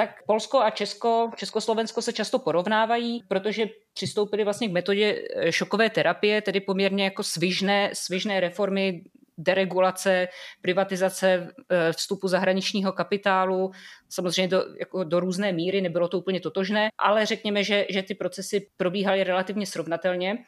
tak 0.00 0.24
Polsko 0.26 0.60
a 0.60 0.70
Česko, 0.70 1.30
Československo 1.36 2.02
se 2.02 2.12
často 2.12 2.38
porovnávají, 2.38 3.22
protože 3.28 3.66
přistoupili 3.94 4.44
vlastně 4.44 4.68
k 4.68 4.72
metodě 4.72 5.22
eh, 5.36 5.52
šokové 5.52 5.90
terapie, 5.90 6.42
tedy 6.42 6.60
poměrně 6.60 7.04
jako 7.04 7.22
svižné, 7.22 7.90
svižné 7.92 8.40
reformy 8.40 9.04
deregulace, 9.38 10.28
privatizace 10.62 11.48
eh, 11.70 11.92
vstupu 11.92 12.28
zahraničního 12.28 12.92
kapitálu, 12.92 13.70
samozřejmě 14.08 14.48
do, 14.48 14.64
jako 14.80 15.04
do 15.04 15.20
různé 15.20 15.52
míry, 15.52 15.80
nebylo 15.80 16.08
to 16.08 16.18
úplně 16.18 16.40
totožné, 16.40 16.88
ale 16.98 17.26
řekněme, 17.26 17.64
že, 17.64 17.86
že 17.90 18.02
ty 18.02 18.14
procesy 18.14 18.66
probíhaly 18.76 19.24
relativně 19.24 19.66
srovnatelně. 19.66 20.38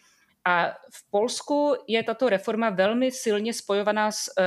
A 0.45 0.69
v 0.71 1.11
Polsku 1.11 1.75
je 1.89 2.03
tato 2.03 2.29
reforma 2.29 2.71
velmi 2.71 3.11
silně 3.11 3.55
spojovaná 3.55 4.11
s 4.13 4.29
uh, 4.39 4.45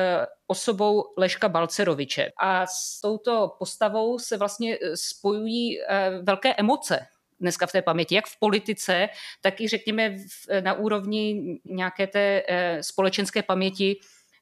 osobou 0.48 1.04
Leška 1.18 1.50
Balceroviče. 1.50 2.32
A 2.40 2.68
s 2.68 3.02
touto 3.02 3.56
postavou 3.60 4.20
se 4.20 4.38
vlastně 4.38 4.78
eh, 4.82 4.98
spojují 4.98 5.80
uh, 5.80 5.86
velké 6.26 6.54
emoce 6.54 7.08
dneska 7.40 7.66
v 7.66 7.72
té 7.72 7.82
paměti, 7.82 8.16
jak 8.16 8.26
v 8.26 8.40
politice, 8.40 9.10
tak 9.42 9.62
i 9.62 9.68
řekněme 9.68 10.10
v, 10.10 10.62
na 10.62 10.74
úrovni 10.74 11.42
nějaké 11.66 12.08
té 12.08 12.44
uh, 12.50 12.56
společenské 12.82 13.44
paměti 13.44 13.96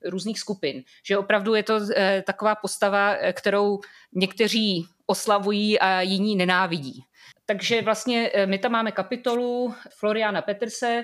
různých 0.06 0.40
skupin. 0.40 0.84
Že 1.06 1.18
opravdu 1.18 1.56
je 1.56 1.64
to 1.64 1.80
taková 2.26 2.56
postava, 2.56 3.16
kterou 3.34 3.80
někteří 4.14 4.86
oslavují 5.06 5.80
a 5.80 6.02
jiní 6.02 6.36
nenávidí. 6.36 7.04
Takže 7.46 7.82
vlastně 7.82 8.32
eh, 8.34 8.46
my 8.46 8.58
tam 8.58 8.72
máme 8.72 8.92
kapitolu 8.92 9.74
Floriana 10.00 10.42
Peterse, 10.42 11.04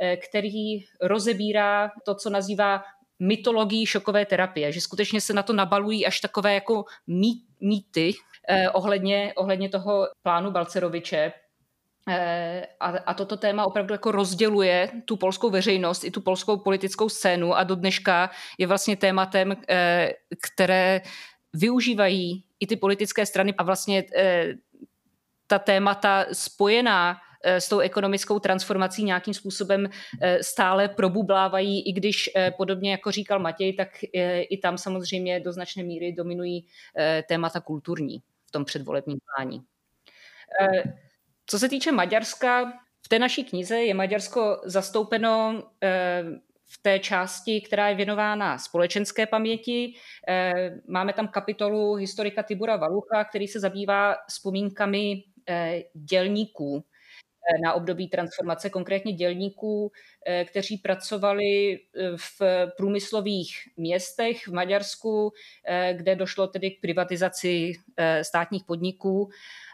eh, 0.00 0.16
který 0.16 0.78
rozebírá 1.00 1.90
to, 2.04 2.14
co 2.14 2.30
nazývá 2.30 2.82
mytologii 3.18 3.86
šokové 3.86 4.26
terapie, 4.26 4.72
že 4.72 4.80
skutečně 4.80 5.20
se 5.20 5.32
na 5.32 5.42
to 5.42 5.52
nabalují 5.52 6.06
až 6.06 6.20
takové 6.20 6.54
jako 6.54 6.84
mýty 7.60 8.12
eh, 8.48 8.70
ohledně, 8.70 9.32
ohledně 9.36 9.68
toho 9.68 10.08
plánu 10.22 10.50
Balceroviče, 10.50 11.32
a, 12.80 12.86
a 13.06 13.14
toto 13.14 13.36
téma 13.36 13.66
opravdu 13.66 13.94
jako 13.94 14.12
rozděluje 14.12 14.90
tu 15.04 15.16
polskou 15.16 15.50
veřejnost 15.50 16.04
i 16.04 16.10
tu 16.10 16.20
polskou 16.20 16.56
politickou 16.56 17.08
scénu 17.08 17.54
a 17.54 17.64
do 17.64 17.74
dneška 17.74 18.30
je 18.58 18.66
vlastně 18.66 18.96
tématem, 18.96 19.56
které 20.42 21.00
využívají 21.52 22.44
i 22.60 22.66
ty 22.66 22.76
politické 22.76 23.26
strany 23.26 23.54
a 23.58 23.62
vlastně 23.62 24.04
ta 25.50 25.58
témata 25.58 26.26
spojená 26.32 27.16
eh, 27.44 27.60
s 27.60 27.68
tou 27.68 27.78
ekonomickou 27.78 28.38
transformací 28.38 29.04
nějakým 29.04 29.34
způsobem 29.34 29.90
eh, 30.20 30.42
stále 30.42 30.88
probublávají, 30.88 31.88
i 31.88 31.92
když 31.92 32.30
eh, 32.36 32.50
podobně 32.50 32.90
jako 32.90 33.10
říkal 33.10 33.38
Matěj, 33.38 33.72
tak 33.72 33.88
i 34.50 34.58
tam 34.62 34.78
samozřejmě 34.78 35.40
do 35.40 35.52
značné 35.52 35.82
míry 35.82 36.12
dominují 36.12 36.66
témata 37.28 37.60
kulturní 37.60 38.22
v 38.46 38.50
tom 38.50 38.64
předvolebním 38.64 39.18
plání. 39.34 39.62
Co 41.46 41.58
se 41.58 41.68
týče 41.68 41.92
Maďarska, 41.92 42.72
v 43.06 43.08
té 43.08 43.18
naší 43.18 43.44
knize 43.44 43.76
je 43.76 43.94
Maďarsko 43.94 44.60
zastoupeno 44.64 45.62
v 46.72 46.82
té 46.82 46.98
části, 46.98 47.60
která 47.60 47.88
je 47.88 47.94
věnována 47.94 48.58
společenské 48.58 49.26
paměti. 49.26 49.94
Máme 50.88 51.12
tam 51.12 51.28
kapitolu 51.28 51.94
historika 51.94 52.42
Tibura 52.42 52.76
Valucha, 52.76 53.24
který 53.24 53.48
se 53.48 53.60
zabývá 53.60 54.16
vzpomínkami 54.28 55.22
dělníků 55.94 56.84
eh, 56.84 57.58
na 57.64 57.72
období 57.72 58.08
transformace, 58.08 58.70
konkrétně 58.70 59.12
dělníků, 59.12 59.92
eh, 60.26 60.44
kteří 60.44 60.76
pracovali 60.76 61.78
v 62.16 62.42
průmyslových 62.76 63.50
městech 63.76 64.48
v 64.48 64.52
Maďarsku, 64.52 65.32
kde 65.92 66.16
došlo 66.16 66.46
tedy 66.46 66.70
k 66.70 66.80
privatizaci 66.80 67.72
státních 68.22 68.64
podniků 68.64 69.30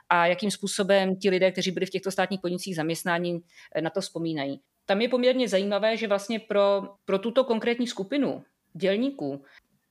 a 0.09 0.27
jakým 0.27 0.51
způsobem 0.51 1.17
ti 1.17 1.31
lidé, 1.31 1.53
kteří 1.53 1.71
byli 1.71 1.87
v 1.87 1.91
těchto 1.91 2.11
státních 2.11 2.41
podnicích 2.41 2.77
zaměstnáni, 2.77 3.41
na 3.81 3.91
to 3.91 4.01
vzpomínají. 4.01 4.61
Tam 4.87 5.01
je 5.01 5.09
poměrně 5.09 5.49
zajímavé, 5.49 5.97
že 5.97 6.09
vlastně 6.09 6.41
pro, 6.41 6.83
pro 7.05 7.19
tuto 7.19 7.45
konkrétní 7.45 7.87
skupinu 7.87 8.45
dělníků 8.75 9.45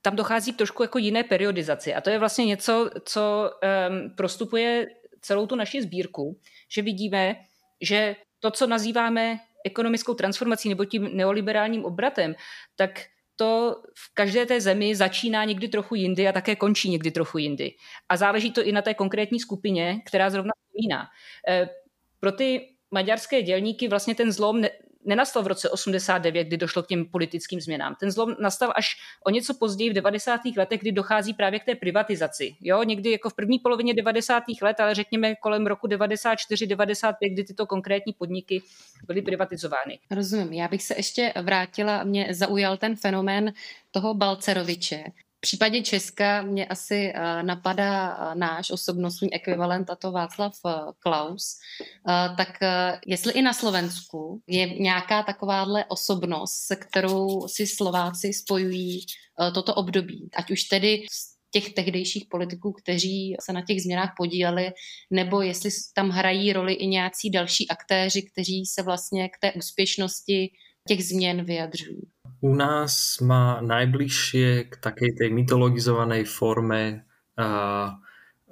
tam 0.06 0.16
dochází 0.16 0.52
k 0.52 0.56
trošku 0.56 0.82
jako 0.82 0.98
jiné 0.98 1.24
periodizaci. 1.24 1.94
A 1.94 2.00
to 2.00 2.10
je 2.10 2.18
vlastně 2.18 2.44
něco, 2.46 2.90
co 3.04 3.50
um, 3.50 4.10
prostupuje 4.10 4.86
celou 5.26 5.46
tu 5.46 5.56
naši 5.56 5.82
sbírku, 5.82 6.38
že 6.70 6.82
vidíme, 6.82 7.36
že 7.80 8.16
to, 8.40 8.50
co 8.50 8.66
nazýváme 8.66 9.38
ekonomickou 9.66 10.14
transformací 10.14 10.68
nebo 10.68 10.84
tím 10.84 11.10
neoliberálním 11.16 11.84
obratem, 11.84 12.34
tak 12.76 13.10
to 13.36 13.82
v 13.98 14.14
každé 14.14 14.46
té 14.46 14.60
zemi 14.60 14.94
začíná 14.94 15.44
někdy 15.44 15.68
trochu 15.68 15.94
jindy 15.94 16.28
a 16.28 16.32
také 16.32 16.56
končí 16.56 16.90
někdy 16.90 17.10
trochu 17.10 17.38
jindy. 17.38 17.74
A 18.08 18.16
záleží 18.16 18.52
to 18.52 18.62
i 18.62 18.72
na 18.72 18.82
té 18.82 18.94
konkrétní 18.94 19.40
skupině, 19.40 20.00
která 20.06 20.30
zrovna 20.30 20.52
vzpomíná. 20.56 21.08
Eh, 21.48 21.68
pro 22.20 22.32
ty 22.32 22.68
maďarské 22.90 23.42
dělníky 23.42 23.88
vlastně 23.88 24.14
ten 24.14 24.32
zlom 24.32 24.64
nenastal 25.06 25.42
v 25.42 25.46
roce 25.46 25.70
89, 25.70 26.44
kdy 26.44 26.56
došlo 26.56 26.82
k 26.82 26.86
těm 26.86 27.04
politickým 27.04 27.60
změnám. 27.60 27.94
Ten 28.00 28.10
zlom 28.10 28.36
nastal 28.40 28.72
až 28.76 28.96
o 29.26 29.30
něco 29.30 29.54
později 29.54 29.90
v 29.90 29.92
90. 29.92 30.40
letech, 30.56 30.80
kdy 30.80 30.92
dochází 30.92 31.34
právě 31.34 31.60
k 31.60 31.64
té 31.64 31.74
privatizaci. 31.74 32.56
Jo, 32.60 32.82
někdy 32.82 33.10
jako 33.10 33.30
v 33.30 33.34
první 33.34 33.58
polovině 33.58 33.94
90. 33.94 34.42
let, 34.62 34.80
ale 34.80 34.94
řekněme 34.94 35.34
kolem 35.34 35.66
roku 35.66 35.86
94, 35.86 36.66
95, 36.66 37.28
kdy 37.28 37.44
tyto 37.44 37.66
konkrétní 37.66 38.12
podniky 38.12 38.62
byly 39.06 39.22
privatizovány. 39.22 39.98
Rozumím. 40.10 40.52
Já 40.52 40.68
bych 40.68 40.82
se 40.82 40.94
ještě 40.96 41.32
vrátila, 41.42 42.04
mě 42.04 42.26
zaujal 42.30 42.76
ten 42.76 42.96
fenomén 42.96 43.52
toho 43.90 44.14
Balceroviče, 44.14 45.04
případě 45.46 45.82
Česka 45.82 46.42
mě 46.42 46.66
asi 46.66 47.12
uh, 47.14 47.46
napadá 47.46 48.18
uh, 48.18 48.34
náš 48.34 48.70
osobnostní 48.70 49.34
ekvivalent, 49.34 49.90
a 49.90 49.96
to 49.96 50.12
Václav 50.12 50.52
uh, 50.64 50.72
Klaus. 50.98 51.58
Tak 52.36 52.58
jestli 53.06 53.32
i 53.32 53.42
na 53.42 53.52
Slovensku 53.52 54.42
je 54.46 54.78
nějaká 54.78 55.22
takováhle 55.22 55.84
osobnost, 55.84 56.52
se 56.66 56.76
kterou 56.76 57.48
si 57.48 57.66
Slováci 57.66 58.32
spojují 58.32 59.06
toto 59.54 59.74
období, 59.74 60.30
ať 60.36 60.50
už 60.50 60.62
tedy 60.62 61.06
těch 61.50 61.74
tehdejších 61.74 62.24
politiků, 62.30 62.72
kteří 62.72 63.36
se 63.40 63.52
na 63.52 63.62
těch 63.64 63.82
změnách 63.82 64.12
podíleli, 64.16 64.70
nebo 65.10 65.42
jestli 65.42 65.70
tam 65.94 66.10
hrají 66.10 66.52
roli 66.52 66.72
i 66.74 66.86
nějací 66.86 67.30
další 67.30 67.68
aktéři, 67.68 68.22
kteří 68.32 68.66
se 68.66 68.82
vlastně 68.82 69.28
k 69.28 69.38
té 69.40 69.52
úspěšnosti 69.52 70.50
těch 70.86 71.04
změn 71.04 71.44
vyjadřují. 71.44 72.02
U 72.40 72.54
nás 72.54 73.20
má 73.20 73.60
najbližšie 73.60 74.70
k 74.70 74.74
takej 74.76 75.18
tej 75.18 75.28
mytologizovanej 75.32 76.28
forme 76.28 77.08
a, 77.36 77.96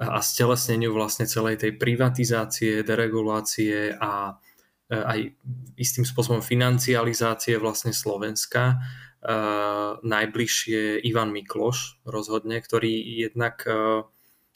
a 0.01 0.19
stelesneniu 0.25 0.91
vlastne 0.97 1.29
celej 1.29 1.61
tej 1.61 1.77
privatizácie, 1.77 2.83
deregulácie 2.83 3.93
a 3.95 4.41
aj 4.89 5.33
istým 5.77 6.05
spôsobom 6.05 6.45
financializácie 6.45 7.57
vlastne 7.57 7.93
Slovenska. 7.93 8.81
Uh, 9.25 9.97
najbližšie 10.05 11.01
Ivan 11.09 11.33
Mikloš 11.33 12.05
rozhodne, 12.05 12.61
ktorý 12.61 12.93
jednak 13.25 13.65
uh, 13.65 14.05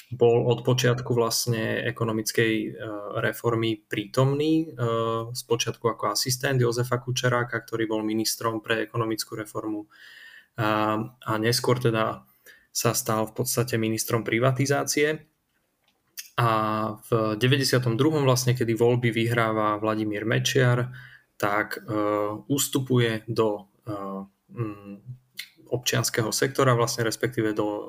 bol 0.09 0.49
od 0.49 0.65
počiatku 0.65 1.13
vlastne 1.13 1.85
ekonomickej 1.85 2.53
e, 2.65 2.69
reformy 3.21 3.77
prítomný, 3.77 4.73
z 5.33 5.43
e, 5.43 5.47
počiatku 5.49 5.85
ako 5.85 6.17
asistent 6.17 6.57
Jozefa 6.65 6.97
Kučeráka, 6.97 7.61
ktorý 7.61 7.85
bol 7.85 8.01
ministrom 8.01 8.65
pre 8.65 8.89
ekonomickú 8.89 9.37
reformu 9.37 9.87
a 10.59 11.39
neskôr 11.39 11.79
teda 11.79 12.27
sa 12.75 12.91
stal 12.91 13.31
v 13.31 13.33
podstate 13.39 13.79
ministrom 13.79 14.27
privatizácie. 14.27 15.23
A 16.35 16.51
v 16.99 17.39
92. 17.39 17.95
vlastne, 18.27 18.59
kedy 18.59 18.75
voľby 18.75 19.15
vyhráva 19.15 19.79
Vladimír 19.79 20.27
Mečiar, 20.27 20.91
tak 21.39 21.79
ustupuje 22.51 23.23
do 23.31 23.71
občianského 25.69 26.33
sektora, 26.33 26.77
vlastne 26.77 27.05
respektíve 27.05 27.53
do 27.53 27.67
eh, 27.69 27.85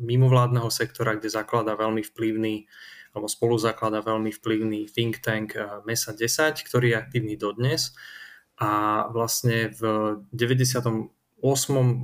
mimovládneho 0.00 0.68
sektora, 0.72 1.16
kde 1.16 1.32
zakladá 1.32 1.76
veľmi 1.76 2.02
vplyvný 2.04 2.66
alebo 3.10 3.26
spolu 3.26 3.58
zaklada 3.58 4.06
veľmi 4.06 4.30
vplyvný 4.30 4.86
think 4.86 5.18
tank 5.18 5.58
MESA 5.82 6.14
10, 6.14 6.62
ktorý 6.62 6.94
je 6.94 7.00
aktívny 7.02 7.34
dodnes 7.34 7.90
a 8.60 9.02
vlastne 9.08 9.72
v 9.72 9.82
98. 10.30 11.08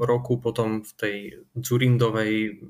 roku 0.01 0.41
potom 0.41 0.81
v 0.81 0.93
tej 0.97 1.17
Zurindovej 1.53 2.65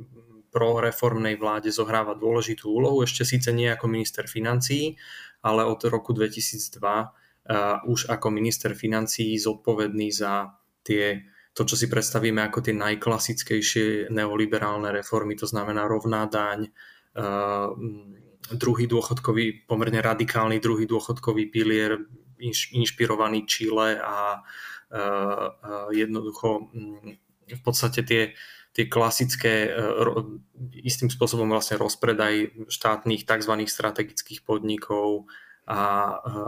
proreformnej 0.51 1.39
vláde 1.39 1.71
zohráva 1.71 2.19
dôležitú 2.19 2.67
úlohu, 2.67 3.07
ešte 3.07 3.23
síce 3.23 3.55
nie 3.55 3.71
ako 3.71 3.87
minister 3.87 4.27
financií, 4.27 4.99
ale 5.47 5.63
od 5.63 5.79
roku 5.87 6.11
2002 6.11 6.83
uh, 6.83 7.79
už 7.87 8.11
ako 8.11 8.27
minister 8.35 8.75
financií 8.75 9.39
zodpovedný 9.39 10.11
za 10.11 10.59
tie 10.83 11.23
to, 11.57 11.65
čo 11.65 11.73
si 11.73 11.89
predstavíme 11.89 12.45
ako 12.45 12.61
tie 12.61 12.77
najklasickejšie 12.77 14.13
neoliberálne 14.13 14.93
reformy, 14.93 15.41
to 15.41 15.49
znamená 15.49 15.89
rovná 15.89 16.29
daň, 16.29 16.69
uh, 17.17 17.73
druhý 18.53 18.85
dôchodkový, 18.85 19.65
pomerne 19.65 20.05
radikálny 20.05 20.61
druhý 20.61 20.85
dôchodkový 20.85 21.49
pilier, 21.49 21.97
inš, 22.37 22.77
inšpirovaný 22.77 23.49
Chile 23.49 23.97
a 23.97 24.45
uh, 24.45 25.01
uh, 25.01 25.89
jednoducho 25.97 26.69
um, 26.69 27.17
v 27.49 27.63
podstate 27.65 28.05
tie, 28.05 28.23
tie 28.77 28.85
klasické 28.91 29.71
istým 30.83 31.09
spôsobom 31.09 31.47
vlastne 31.47 31.79
rozpredaj 31.79 32.67
štátnych 32.67 33.23
tzv. 33.23 33.55
strategických 33.65 34.43
podnikov, 34.43 35.31
a, 35.67 35.81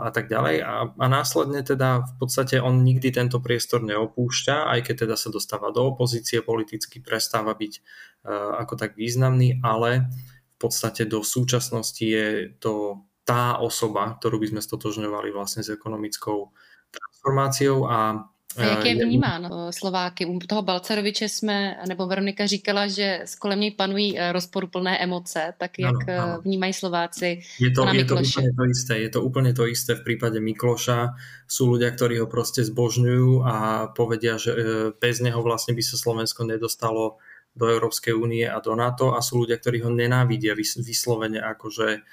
a 0.07 0.09
tak 0.15 0.31
ďalej. 0.31 0.63
A, 0.63 0.95
a 0.95 1.05
následne 1.11 1.59
teda 1.59 2.07
v 2.07 2.13
podstate 2.23 2.63
on 2.63 2.87
nikdy 2.87 3.11
tento 3.11 3.43
priestor 3.43 3.83
neopúšťa, 3.83 4.71
aj 4.71 4.79
keď 4.87 4.95
teda 5.05 5.15
sa 5.19 5.27
dostáva 5.27 5.75
do 5.75 5.91
opozície, 5.91 6.39
politicky 6.39 7.03
prestáva 7.03 7.51
byť 7.51 7.73
uh, 7.75 8.63
ako 8.63 8.79
tak 8.79 8.95
významný, 8.95 9.59
ale 9.59 10.07
v 10.55 10.57
podstate 10.57 11.03
do 11.03 11.19
súčasnosti 11.19 11.99
je 11.99 12.55
to 12.63 13.03
tá 13.27 13.59
osoba, 13.59 14.15
ktorú 14.17 14.39
by 14.39 14.55
sme 14.55 14.61
stotožňovali 14.63 15.35
vlastne 15.35 15.67
s 15.67 15.69
ekonomickou 15.69 16.55
transformáciou 16.89 17.85
a 17.85 18.25
a 18.57 18.63
jak 18.65 18.85
je 18.85 19.05
vnímán 19.05 19.45
eh, 19.45 19.71
Slováky? 19.71 20.25
U 20.25 20.39
toho 20.39 20.61
Balceroviče 20.61 21.29
jsme, 21.29 21.77
nebo 21.87 22.07
Veronika 22.07 22.45
říkala, 22.45 22.87
že 22.87 23.19
kolem 23.39 23.59
něj 23.59 23.71
panují 23.71 24.19
eh, 24.19 24.31
rozporuplné 24.31 24.97
emoce, 24.97 25.53
tak 25.57 25.79
jak 25.79 26.09
ano, 26.09 26.23
ano. 26.23 26.41
vnímají 26.41 26.73
Slováci 26.73 27.39
je 27.59 27.71
to, 27.71 27.85
je 27.93 28.05
to 28.05 28.15
úplne 28.15 28.51
to 28.57 28.65
isté. 28.65 28.93
Je 28.97 29.09
to 29.09 29.19
úplne 29.21 29.51
to 29.53 29.63
isté 29.69 29.93
v 29.95 30.01
prípade 30.01 30.41
Mikloša. 30.41 31.13
Sú 31.45 31.69
ľudia, 31.69 31.93
ktorí 31.93 32.17
ho 32.21 32.27
proste 32.29 32.65
zbožňujú 32.65 33.45
a 33.45 33.55
povedia, 33.93 34.41
že 34.41 34.51
eh, 34.51 34.61
bez 34.97 35.21
neho 35.21 35.45
vlastne 35.45 35.77
by 35.77 35.83
sa 35.85 36.01
Slovensko 36.01 36.41
nedostalo 36.49 37.21
do 37.53 37.65
Európskej 37.69 38.17
únie 38.17 38.49
a 38.49 38.57
do 38.61 38.73
NATO 38.73 39.13
a 39.13 39.21
sú 39.21 39.45
ľudia, 39.45 39.61
ktorí 39.61 39.81
ho 39.85 39.91
nenávidia 39.93 40.53
vyslovene, 40.55 41.41
akože 41.41 42.05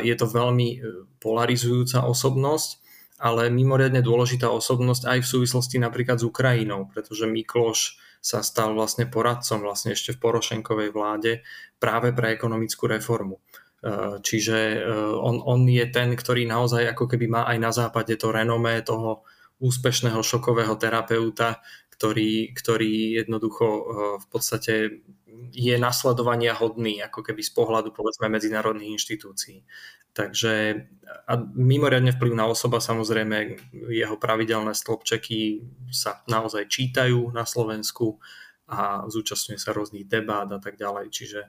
je 0.00 0.14
to 0.16 0.26
veľmi 0.30 0.80
polarizujúca 1.20 2.06
osobnosť 2.08 2.87
ale 3.18 3.50
mimoriadne 3.50 3.98
dôležitá 3.98 4.46
osobnosť 4.46 5.10
aj 5.10 5.18
v 5.26 5.30
súvislosti 5.36 5.76
napríklad 5.82 6.22
s 6.22 6.24
Ukrajinou, 6.26 6.86
pretože 6.86 7.26
Mikloš 7.26 7.98
sa 8.18 8.42
stal 8.42 8.74
vlastne 8.74 9.06
poradcom 9.06 9.62
vlastne 9.62 9.94
ešte 9.94 10.14
v 10.14 10.22
Porošenkovej 10.22 10.90
vláde 10.90 11.42
práve 11.78 12.10
pre 12.10 12.34
ekonomickú 12.34 12.90
reformu. 12.90 13.38
E, 13.38 14.18
čiže 14.22 14.58
e, 14.74 14.78
on, 15.18 15.38
on 15.42 15.66
je 15.70 15.86
ten, 15.90 16.14
ktorý 16.14 16.46
naozaj 16.46 16.94
ako 16.94 17.06
keby 17.14 17.26
má 17.30 17.42
aj 17.46 17.58
na 17.62 17.70
západe 17.70 18.14
to 18.18 18.34
renomé 18.34 18.82
toho 18.82 19.22
úspešného 19.58 20.18
šokového 20.22 20.74
terapeuta, 20.78 21.62
ktorý, 21.94 22.54
ktorý 22.54 23.22
jednoducho 23.22 23.66
e, 23.66 23.82
v 24.18 24.26
podstate 24.30 25.02
je 25.52 25.78
nasledovania 25.78 26.54
hodný 26.54 27.02
ako 27.02 27.22
keby 27.22 27.42
z 27.42 27.52
pohľadu 27.54 27.90
povedzme 27.94 28.28
medzinárodných 28.28 28.98
inštitúcií. 28.98 29.64
Takže 30.12 30.52
a 31.28 31.32
mimoriadne 31.54 32.10
vplyvná 32.10 32.46
osoba, 32.50 32.82
samozrejme 32.82 33.56
jeho 33.92 34.16
pravidelné 34.18 34.74
stĺpčeky 34.74 35.62
sa 35.94 36.26
naozaj 36.26 36.66
čítajú 36.66 37.30
na 37.30 37.46
Slovensku 37.46 38.18
a 38.66 39.06
zúčastňuje 39.06 39.58
sa 39.62 39.70
rôznych 39.72 40.10
debát 40.10 40.50
a 40.50 40.58
tak 40.58 40.76
ďalej, 40.76 41.14
čiže 41.14 41.40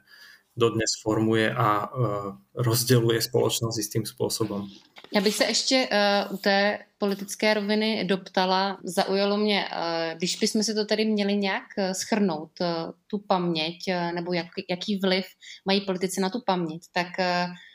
dodnes 0.55 1.01
formuje 1.01 1.49
a 1.49 1.87
uh, 1.87 2.35
rozděluje 2.55 3.21
společnost 3.21 3.77
istým 3.79 4.05
způsobem. 4.05 4.67
Já 5.15 5.21
bych 5.21 5.35
se 5.35 5.45
ještě 5.45 5.87
uh, 5.91 6.35
u 6.35 6.37
té 6.37 6.79
politické 6.99 7.53
roviny 7.53 8.05
doptala, 8.05 8.77
zaujalo 8.83 9.37
mě, 9.37 9.65
uh, 9.71 10.17
když 10.17 10.35
bychom 10.35 10.63
si 10.63 10.73
to 10.73 10.85
tady 10.85 11.05
měli 11.05 11.37
nějak 11.37 11.63
uh, 11.77 11.91
schrnout, 11.91 12.51
uh, 12.61 12.67
tu 13.07 13.17
paměť, 13.27 13.77
nebo 14.15 14.33
jak, 14.33 14.47
jaký 14.69 14.99
vliv 14.99 15.25
mají 15.65 15.81
politici 15.81 16.21
na 16.21 16.29
tu 16.29 16.41
paměť, 16.45 16.81
tak 16.91 17.07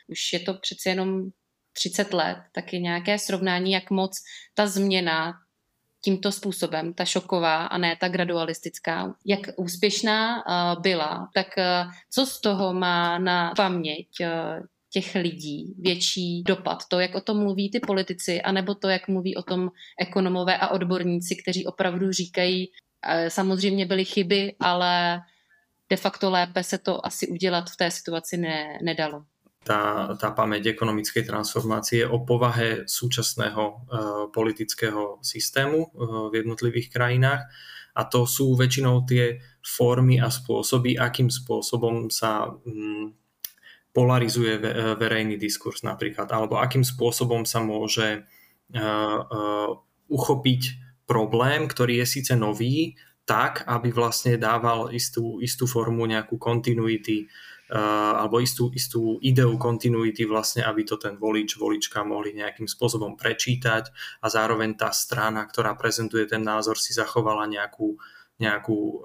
už 0.07 0.33
je 0.33 0.39
to 0.39 0.53
přece 0.53 0.89
jenom 0.89 1.23
30 1.73 2.13
let, 2.13 2.37
tak 2.51 2.73
je 2.73 2.79
nějaké 2.79 3.19
srovnání, 3.19 3.71
jak 3.71 3.91
moc 3.91 4.17
ta 4.53 4.67
změna 4.67 5.33
tímto 6.01 6.31
způsobem, 6.31 6.93
ta 6.93 7.05
šoková 7.05 7.65
a 7.65 7.77
ne 7.77 7.97
ta 7.99 8.07
gradualistická, 8.07 9.15
jak 9.25 9.39
úspěšná 9.57 10.43
byla, 10.81 11.29
tak 11.33 11.47
co 12.09 12.25
z 12.25 12.41
toho 12.41 12.73
má 12.73 13.19
na 13.19 13.53
paměť 13.57 14.07
těch 14.95 15.15
lidí 15.15 15.75
větší 15.75 16.43
dopad? 16.47 16.87
To, 16.87 16.99
jak 16.99 17.15
o 17.15 17.21
tom 17.21 17.43
mluví 17.43 17.71
ty 17.71 17.79
politici, 17.79 18.41
anebo 18.41 18.75
to, 18.75 18.87
jak 18.87 19.07
mluví 19.07 19.35
o 19.35 19.43
tom 19.43 19.75
ekonomové 19.99 20.55
a 20.57 20.71
odborníci, 20.71 21.35
kteří 21.35 21.67
opravdu 21.67 22.11
říkají, 22.11 22.71
samozřejmě 23.27 23.85
byly 23.85 24.05
chyby, 24.05 24.55
ale 24.59 25.19
de 25.89 25.97
facto 25.97 26.31
lépe 26.31 26.63
se 26.63 26.77
to 26.77 27.05
asi 27.05 27.27
udělat 27.27 27.69
v 27.69 27.77
té 27.77 27.91
situaci 27.91 28.37
ne, 28.37 28.79
nedalo 28.81 29.25
tá, 29.65 30.13
tá 30.13 30.29
pamäť 30.29 30.77
ekonomickej 30.77 31.25
transformácie 31.25 32.05
o 32.05 32.21
povahe 32.21 32.85
súčasného 32.85 33.63
uh, 33.65 33.77
politického 34.29 35.17
systému 35.25 35.89
uh, 35.89 36.29
v 36.29 36.45
jednotlivých 36.45 36.93
krajinách 36.93 37.49
a 37.97 38.01
to 38.05 38.29
sú 38.29 38.53
väčšinou 38.53 39.09
tie 39.09 39.41
formy 39.65 40.21
a 40.21 40.29
spôsoby, 40.29 41.01
akým 41.01 41.33
spôsobom 41.33 42.13
sa 42.13 42.45
polarizuje 43.95 44.59
ve, 44.59 44.71
uh, 44.75 44.77
verejný 44.99 45.39
diskurs 45.39 45.87
napríklad, 45.87 46.27
alebo 46.27 46.59
akým 46.59 46.83
spôsobom 46.83 47.47
sa 47.47 47.63
môže 47.63 48.27
uh, 48.75 49.19
uh, 49.23 49.71
uchopiť 50.11 50.61
problém, 51.07 51.71
ktorý 51.71 52.03
je 52.03 52.19
síce 52.19 52.33
nový, 52.35 52.99
tak, 53.25 53.65
aby 53.65 53.89
vlastne 53.89 54.37
dával 54.37 54.93
istú, 54.93 55.41
istú 55.41 55.65
formu 55.65 56.05
nejakú 56.05 56.37
kontinuity 56.37 57.25
alebo 57.69 58.37
istú, 58.37 58.69
istú 58.77 59.17
ideu 59.25 59.57
kontinuity 59.57 60.29
vlastne, 60.29 60.61
aby 60.61 60.85
to 60.85 61.01
ten 61.01 61.17
volič, 61.17 61.57
volička 61.57 62.05
mohli 62.05 62.37
nejakým 62.37 62.69
spôsobom 62.69 63.17
prečítať 63.17 63.89
a 64.21 64.29
zároveň 64.29 64.77
tá 64.77 64.93
strana, 64.93 65.41
ktorá 65.49 65.73
prezentuje 65.73 66.29
ten 66.29 66.45
názor, 66.45 66.77
si 66.77 66.93
zachovala 66.93 67.49
nejakú, 67.49 67.97
nejakú 68.35 68.77
uh, 68.77 68.99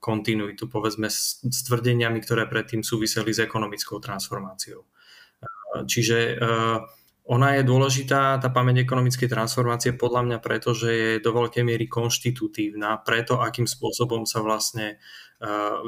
kontinuitu, 0.00 0.68
povedzme 0.68 1.12
s, 1.12 1.44
s 1.44 1.60
tvrdeniami, 1.68 2.20
ktoré 2.24 2.48
predtým 2.48 2.80
súviseli 2.80 3.32
s 3.32 3.44
ekonomickou 3.44 4.00
transformáciou. 4.00 4.84
Uh, 4.84 5.84
čiže 5.84 6.40
uh, 6.40 6.80
ona 7.30 7.54
je 7.54 7.62
dôležitá, 7.62 8.42
tá 8.42 8.48
pamäť 8.50 8.82
ekonomickej 8.82 9.30
transformácie, 9.30 9.94
podľa 9.94 10.26
mňa 10.26 10.38
preto, 10.42 10.74
že 10.74 10.90
je 10.90 11.10
do 11.22 11.30
veľkej 11.30 11.62
miery 11.62 11.86
konštitutívna, 11.86 12.98
preto 13.06 13.38
akým 13.38 13.70
spôsobom 13.70 14.26
sa 14.26 14.42
vlastne 14.42 14.98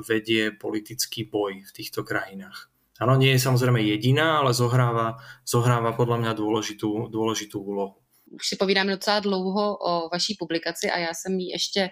vedie 0.06 0.54
politický 0.54 1.26
boj 1.26 1.66
v 1.66 1.70
týchto 1.74 2.06
krajinách. 2.06 2.70
Ano, 3.02 3.18
nie 3.18 3.34
je 3.34 3.42
samozrejme 3.42 3.82
jediná, 3.82 4.38
ale 4.38 4.54
zohráva, 4.54 5.18
zohráva 5.42 5.92
podľa 5.98 6.22
mňa 6.22 6.32
dôležitú, 6.38 7.10
dôležitú 7.10 7.58
úlohu. 7.58 7.98
Už 8.32 8.46
si 8.46 8.56
povídáme 8.56 8.94
docela 8.94 9.20
dlouho 9.20 9.76
o 9.76 9.92
vaší 10.08 10.38
publikaci 10.38 10.88
a 10.90 10.98
já 10.98 11.14
jsem 11.14 11.38
ji 11.38 11.52
ještě 11.52 11.90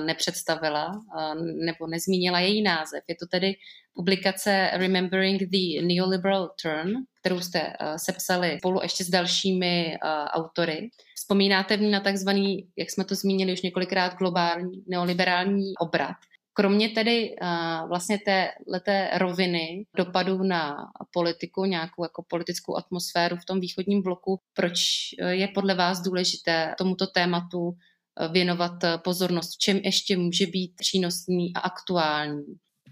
nepředstavila 0.00 0.86
uh, 0.88 1.34
nebo 1.64 1.86
nezmínila 1.86 2.40
její 2.40 2.62
název. 2.62 3.04
Je 3.08 3.14
to 3.14 3.26
tedy 3.26 3.54
publikace 3.94 4.70
Remembering 4.72 5.42
the 5.42 5.82
Neoliberal 5.82 6.50
Turn, 6.62 6.90
kterou 7.20 7.40
jste 7.40 7.60
uh, 7.60 7.96
sepsali 7.96 8.58
spolu 8.58 8.80
ještě 8.82 9.04
s 9.04 9.10
dalšími 9.10 9.96
autory. 10.30 10.90
Vzpomínáte 11.16 11.76
v 11.76 11.80
ní 11.80 11.90
na 11.90 12.00
takzvaný, 12.00 12.68
jak 12.76 12.90
jsme 12.90 13.04
to 13.04 13.14
zmínili 13.14 13.52
už 13.52 13.62
několikrát, 13.62 14.14
globální 14.14 14.82
neoliberální 14.88 15.72
obrat. 15.80 16.16
Kromě 16.54 16.88
tedy 16.88 17.36
uh, 17.42 17.88
vlastně 17.88 18.18
té 18.18 18.48
leté 18.68 19.10
roviny 19.14 19.86
dopadů 19.96 20.42
na 20.42 20.76
politiku, 21.12 21.64
nějakou 21.64 22.04
jako 22.04 22.24
politickou 22.28 22.76
atmosféru 22.76 23.36
v 23.36 23.44
tom 23.44 23.60
východním 23.60 24.02
bloku, 24.02 24.40
proč 24.54 24.78
eh, 25.18 25.34
je 25.34 25.48
podle 25.48 25.74
vás 25.74 26.00
důležité 26.00 26.74
tomuto 26.78 27.06
tématu 27.06 27.72
eh, 27.72 27.91
věnovat 28.32 28.72
pozornost? 29.04 29.54
V 29.54 29.58
čem 29.58 29.76
ještě 29.76 30.16
může 30.16 30.46
být 30.46 30.72
přínosný 30.76 31.52
a 31.56 31.60
aktuální? 31.60 32.44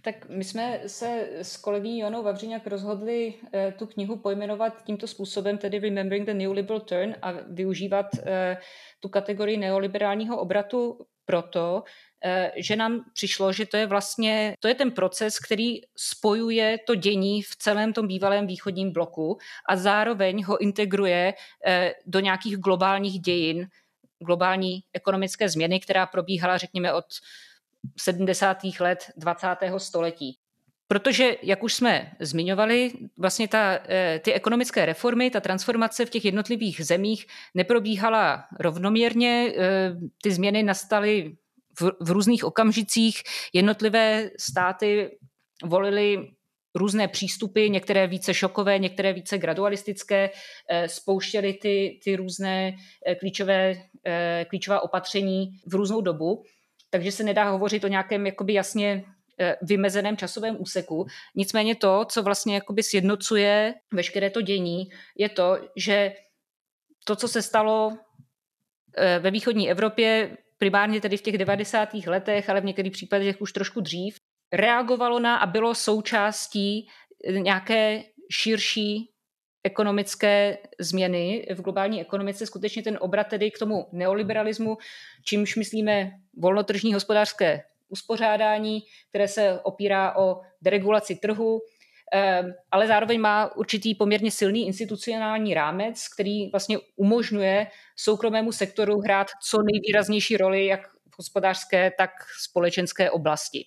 Tak 0.02 0.28
my 0.28 0.44
jsme 0.44 0.80
se 0.86 1.28
s 1.32 1.56
kolegyní 1.56 1.98
Jonou 1.98 2.22
Vavřiňák 2.22 2.66
rozhodli 2.66 3.34
eh, 3.52 3.74
tu 3.78 3.86
knihu 3.86 4.16
pojmenovat 4.16 4.84
tímto 4.84 5.06
způsobem, 5.06 5.58
tedy 5.58 5.78
Remembering 5.78 6.26
the 6.26 6.34
Neoliberal 6.34 6.80
Turn 6.80 7.14
a 7.22 7.32
využívat 7.32 8.06
eh, 8.22 8.56
tu 9.00 9.08
kategorii 9.08 9.56
neoliberálního 9.56 10.40
obratu 10.40 10.98
proto, 11.30 11.82
eh, 12.24 12.52
že 12.56 12.76
nám 12.76 13.00
přišlo, 13.14 13.52
že 13.52 13.66
to 13.66 13.76
je 13.76 13.86
vlastně, 13.86 14.54
to 14.60 14.68
je 14.68 14.74
ten 14.74 14.90
proces, 14.90 15.38
který 15.38 15.80
spojuje 15.96 16.78
to 16.86 16.94
dění 16.94 17.42
v 17.42 17.56
celém 17.56 17.92
tom 17.92 18.06
bývalém 18.06 18.46
východním 18.46 18.92
bloku 18.92 19.38
a 19.68 19.76
zároveň 19.76 20.44
ho 20.44 20.58
integruje 20.58 21.34
eh, 21.66 21.94
do 22.06 22.20
nějakých 22.20 22.56
globálních 22.56 23.20
dějin, 23.20 23.66
globální 24.26 24.84
ekonomické 24.92 25.48
změny, 25.48 25.80
která 25.80 26.06
probíhala, 26.06 26.58
řekněme, 26.58 26.92
od 26.92 27.04
70. 27.96 28.58
let 28.80 29.10
20. 29.16 29.46
století. 29.76 30.38
Protože, 30.88 31.36
jak 31.42 31.62
už 31.62 31.74
jsme 31.74 32.12
zmiňovali, 32.20 32.92
vlastně 33.16 33.48
ta, 33.48 33.78
eh, 33.88 34.20
ty 34.24 34.32
ekonomické 34.32 34.86
reformy, 34.86 35.30
ta 35.30 35.40
transformace 35.40 36.06
v 36.06 36.10
těch 36.10 36.24
jednotlivých 36.24 36.86
zemích 36.86 37.26
neprobíhala 37.54 38.44
rovnoměrně. 38.60 39.52
Eh, 39.56 39.96
ty 40.22 40.30
změny 40.30 40.62
nastaly 40.62 41.36
v, 41.80 41.92
v 42.00 42.10
různých 42.10 42.44
okamžicích. 42.44 43.22
Jednotlivé 43.52 44.30
státy 44.38 45.18
volily 45.64 46.30
různé 46.74 47.08
přístupy, 47.08 47.68
některé 47.68 48.06
více 48.06 48.34
šokové, 48.34 48.78
některé 48.78 49.12
více 49.12 49.38
gradualistické, 49.38 50.30
eh, 50.70 50.88
spouštěly 50.88 51.52
ty, 51.52 52.00
ty 52.04 52.16
různé 52.16 52.72
klíčové, 53.20 53.74
klíčová 54.48 54.80
opatření 54.80 55.48
v 55.66 55.74
různou 55.74 56.00
dobu. 56.00 56.42
Takže 56.90 57.12
se 57.12 57.24
nedá 57.24 57.50
hovořit 57.50 57.84
o 57.84 57.88
nějakém 57.88 58.26
jakoby 58.26 58.52
jasně 58.54 59.04
Eh, 59.42 59.56
vymezeném 59.62 60.16
časovém 60.16 60.56
úseku. 60.60 61.06
Nicméně 61.34 61.74
to, 61.74 62.04
co 62.04 62.22
vlastně 62.22 62.54
jakoby 62.54 62.82
sjednocuje 62.82 63.74
veškeré 63.92 64.30
to 64.30 64.40
dění, 64.40 64.84
je 65.18 65.28
to, 65.28 65.58
že 65.76 66.12
to, 67.04 67.16
co 67.16 67.28
se 67.28 67.42
stalo 67.42 67.98
eh, 68.96 69.18
ve 69.18 69.30
východní 69.30 69.70
Evropě, 69.70 70.36
primárně 70.58 71.00
tedy 71.00 71.16
v 71.16 71.22
těch 71.22 71.38
90. 71.38 71.88
letech, 72.06 72.50
ale 72.50 72.60
v 72.60 72.64
některých 72.64 72.92
případech 72.92 73.40
už 73.40 73.52
trošku 73.52 73.80
dřív, 73.80 74.16
reagovalo 74.52 75.18
na 75.18 75.36
a 75.36 75.46
bylo 75.46 75.74
součástí 75.74 76.88
nějaké 77.28 78.02
širší 78.30 79.10
ekonomické 79.64 80.58
změny 80.80 81.46
v 81.54 81.60
globální 81.60 82.00
ekonomice, 82.00 82.46
skutečně 82.46 82.82
ten 82.82 82.98
obrat 83.00 83.26
tedy 83.26 83.50
k 83.50 83.58
tomu 83.58 83.86
neoliberalismu, 83.92 84.78
čímž 85.24 85.56
myslíme 85.56 86.10
volnotržní 86.36 86.94
hospodářské 86.94 87.62
uspořádání, 87.88 88.80
které 89.08 89.28
se 89.28 89.60
opírá 89.62 90.16
o 90.16 90.40
deregulaci 90.62 91.16
trhu, 91.16 91.60
ehm, 92.12 92.54
ale 92.70 92.86
zároveň 92.86 93.20
má 93.20 93.56
určitý 93.56 93.94
poměrně 93.94 94.30
silný 94.30 94.66
institucionální 94.66 95.54
rámec, 95.54 96.08
který 96.08 96.50
vlastně 96.50 96.78
umožňuje 96.96 97.66
soukromému 97.96 98.52
sektoru 98.52 99.00
hrát 99.00 99.28
co 99.42 99.58
nejvýraznější 99.62 100.36
roli 100.36 100.66
jak 100.66 100.88
v 100.88 101.18
hospodářské, 101.18 101.92
tak 101.98 102.10
v 102.38 102.42
společenské 102.42 103.10
oblasti. 103.10 103.66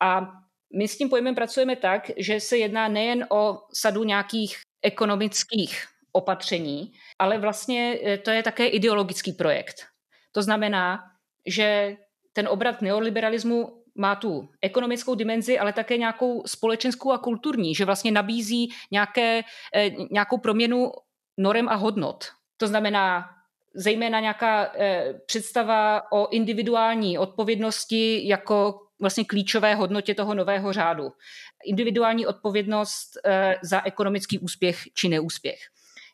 A 0.00 0.32
my 0.76 0.88
s 0.88 0.98
tím 0.98 1.08
pojmem 1.08 1.34
pracujeme 1.34 1.76
tak, 1.76 2.10
že 2.16 2.40
se 2.40 2.56
jedná 2.56 2.88
nejen 2.88 3.26
o 3.30 3.58
sadu 3.72 4.04
nějakých 4.04 4.56
ekonomických 4.82 5.84
opatření, 6.12 6.92
ale 7.18 7.38
vlastně 7.38 7.98
eh, 8.04 8.18
to 8.18 8.30
je 8.30 8.42
také 8.42 8.66
ideologický 8.66 9.32
projekt. 9.32 9.86
To 10.32 10.42
znamená, 10.42 10.98
že 11.46 11.96
ten 12.32 12.48
obrat 12.48 12.82
neoliberalismu 12.82 13.82
má 13.94 14.14
tu 14.14 14.48
ekonomickou 14.62 15.14
dimenzi, 15.14 15.58
ale 15.58 15.72
také 15.72 15.96
nějakou 15.96 16.42
společenskou 16.46 17.12
a 17.12 17.18
kulturní, 17.18 17.74
že 17.74 17.84
vlastně 17.84 18.12
nabízí 18.12 18.68
nějaké, 18.90 19.42
eh, 19.74 19.90
nějakou 20.10 20.38
proměnu 20.38 20.92
norem 21.38 21.68
a 21.68 21.74
hodnot. 21.74 22.24
To 22.56 22.66
znamená 22.66 23.30
zejména 23.74 24.20
nějaká 24.20 24.72
eh, 24.74 25.14
představa 25.26 26.12
o 26.12 26.28
individuální 26.28 27.18
odpovědnosti 27.18 28.28
jako 28.28 28.87
vlastně 29.00 29.24
klíčové 29.24 29.74
hodnotě 29.74 30.14
toho 30.14 30.34
nového 30.34 30.72
řádu. 30.72 31.12
Individuální 31.64 32.26
odpovědnost 32.26 33.18
eh, 33.24 33.54
za 33.62 33.82
ekonomický 33.84 34.38
úspěch 34.38 34.82
či 34.94 35.08
neúspěch. 35.08 35.58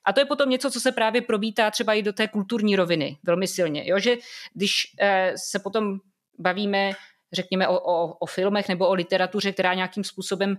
A 0.05 0.13
to 0.13 0.21
je 0.21 0.25
potom 0.25 0.51
něco, 0.51 0.71
co 0.71 0.81
se 0.81 0.93
právě 0.93 1.23
probítá 1.23 1.71
třeba 1.71 1.95
i 1.95 2.03
do 2.03 2.13
té 2.13 2.29
kulturní 2.29 2.77
roviny 2.77 3.19
velmi 3.23 3.47
silně. 3.47 3.83
Jo? 3.87 3.99
Že 3.99 4.17
když 4.55 4.97
se 5.37 5.59
potom 5.59 5.99
bavíme, 6.39 6.93
řekněme, 7.33 7.69
o, 7.69 7.81
o, 7.81 8.15
o 8.15 8.27
filmech 8.27 8.69
nebo 8.69 8.89
o 8.89 8.95
literatuře, 8.95 9.53
která 9.53 9.75
nějakým 9.75 10.05
způsobem 10.05 10.57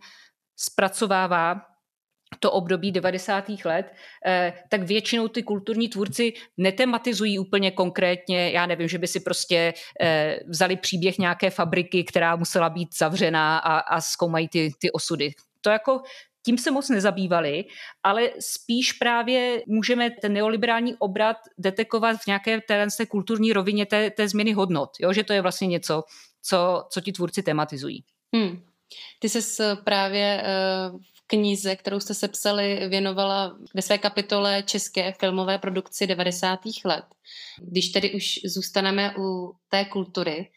zpracovává 0.56 1.62
to 2.40 2.52
období 2.52 2.92
90. 2.92 3.66
let, 3.66 3.86
eh, 4.26 4.54
tak 4.70 4.84
většinou 4.84 5.28
ty 5.28 5.44
kulturní 5.44 5.90
tvůrci 5.90 6.34
netematizují 6.58 7.40
úplně 7.40 7.72
konkrétně, 7.72 8.52
já 8.52 8.66
nevím, 8.66 8.88
že 8.88 8.98
by 8.98 9.08
si 9.08 9.20
prostě 9.20 9.74
eh, 10.02 10.40
vzali 10.48 10.76
příběh 10.76 11.18
nějaké 11.18 11.50
fabriky, 11.50 12.04
která 12.04 12.36
musela 12.36 12.70
být 12.70 12.98
zavřená 12.98 13.58
a, 13.58 13.78
a 13.80 14.02
zkoumají 14.02 14.48
ty, 14.48 14.72
ty 14.80 14.92
osudy. 14.92 15.32
To 15.62 15.70
jako 15.70 16.02
tím 16.46 16.58
se 16.58 16.72
moc 16.72 16.90
nezabývali, 16.90 17.66
ale 18.04 18.30
spíš 18.40 18.94
právě 18.94 19.62
můžeme 19.68 20.10
ten 20.10 20.34
neoliberální 20.34 20.96
obrat 20.96 21.38
detekovat 21.58 22.18
v 22.18 22.28
nějaké 22.28 22.62
té, 22.62 22.88
kulturní 23.08 23.54
rovině 23.54 23.86
té, 23.86 24.12
té 24.12 24.28
změny 24.28 24.54
hodnot, 24.54 24.90
jo? 25.00 25.14
že 25.14 25.24
to 25.24 25.34
je 25.34 25.42
vlastně 25.42 25.68
něco, 25.68 26.04
co, 26.42 26.86
co 26.90 27.02
ti 27.02 27.12
tvůrci 27.12 27.44
tematizují. 27.44 28.04
Hmm. 28.36 28.62
Ty 29.20 29.30
jsi 29.30 29.64
právě 29.84 30.44
eh, 30.44 30.90
v 31.14 31.15
knize, 31.28 31.76
kterou 31.76 32.00
jste 32.00 32.14
sepsali, 32.14 32.90
věnovala 32.90 33.58
ve 33.76 33.82
své 33.82 33.98
kapitole 33.98 34.64
české 34.64 35.14
filmové 35.20 35.58
produkci 35.58 36.08
90. 36.08 36.60
let. 36.86 37.06
Když 37.62 37.90
tedy 37.90 38.14
už 38.14 38.40
zůstaneme 38.46 39.14
u 39.18 39.54
té 39.70 39.86
kultury, 39.86 40.52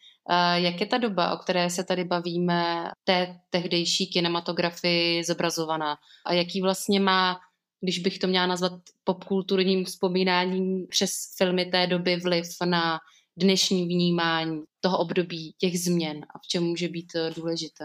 jak 0.54 0.80
je 0.80 0.86
ta 0.86 0.98
doba, 0.98 1.34
o 1.34 1.36
které 1.36 1.70
se 1.70 1.84
tady 1.84 2.04
bavíme, 2.04 2.90
té 3.04 3.40
tehdejší 3.50 4.06
kinematografii 4.06 5.24
zobrazovaná 5.24 5.96
a 6.26 6.32
jaký 6.32 6.62
vlastně 6.62 7.00
má, 7.00 7.40
když 7.80 7.98
bych 7.98 8.18
to 8.18 8.26
měla 8.26 8.46
nazvat 8.46 8.72
popkulturním 9.04 9.84
vzpomínáním 9.84 10.86
přes 10.86 11.10
filmy 11.36 11.64
té 11.64 11.86
doby 11.86 12.16
vliv 12.16 12.46
na 12.64 12.98
dnešní 13.36 13.84
vnímání 13.84 14.62
toho 14.80 14.98
období, 14.98 15.54
těch 15.58 15.80
změn 15.80 16.26
a 16.34 16.38
v 16.38 16.46
čem 16.48 16.64
může 16.64 16.88
být 16.88 17.12
důležité? 17.36 17.84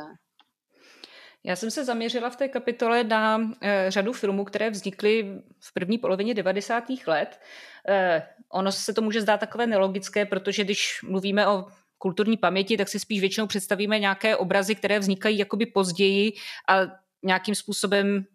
Já 1.46 1.56
jsem 1.56 1.72
se 1.72 1.86
zaměřila 1.86 2.30
v 2.30 2.36
té 2.36 2.48
kapitole 2.48 3.04
na 3.04 3.42
e, 3.62 3.92
řadu 3.92 4.14
filmů, 4.14 4.46
které 4.46 4.70
vznikly 4.70 5.42
v 5.60 5.74
první 5.74 5.98
polovině 5.98 6.34
90. 6.34 6.84
let. 7.08 7.40
E, 7.88 8.24
ono 8.50 8.72
se 8.72 8.94
to 8.94 9.02
může 9.02 9.22
zdát 9.22 9.40
takové 9.40 9.68
nelogické, 9.68 10.26
protože 10.26 10.64
když 10.64 11.00
mluvíme 11.04 11.48
o 11.48 11.66
kulturní 11.98 12.38
paměti, 12.38 12.78
tak 12.78 12.90
si 12.90 13.00
spíš 13.00 13.20
většinou 13.20 13.48
představíme 13.48 14.00
nějaké 14.00 14.36
obrazy, 14.36 14.76
které 14.76 15.00
vznikají 15.00 15.38
jakoby 15.38 15.66
později 15.66 16.34
a 16.70 16.80
nějakým 17.24 17.56
způsobem 17.56 18.26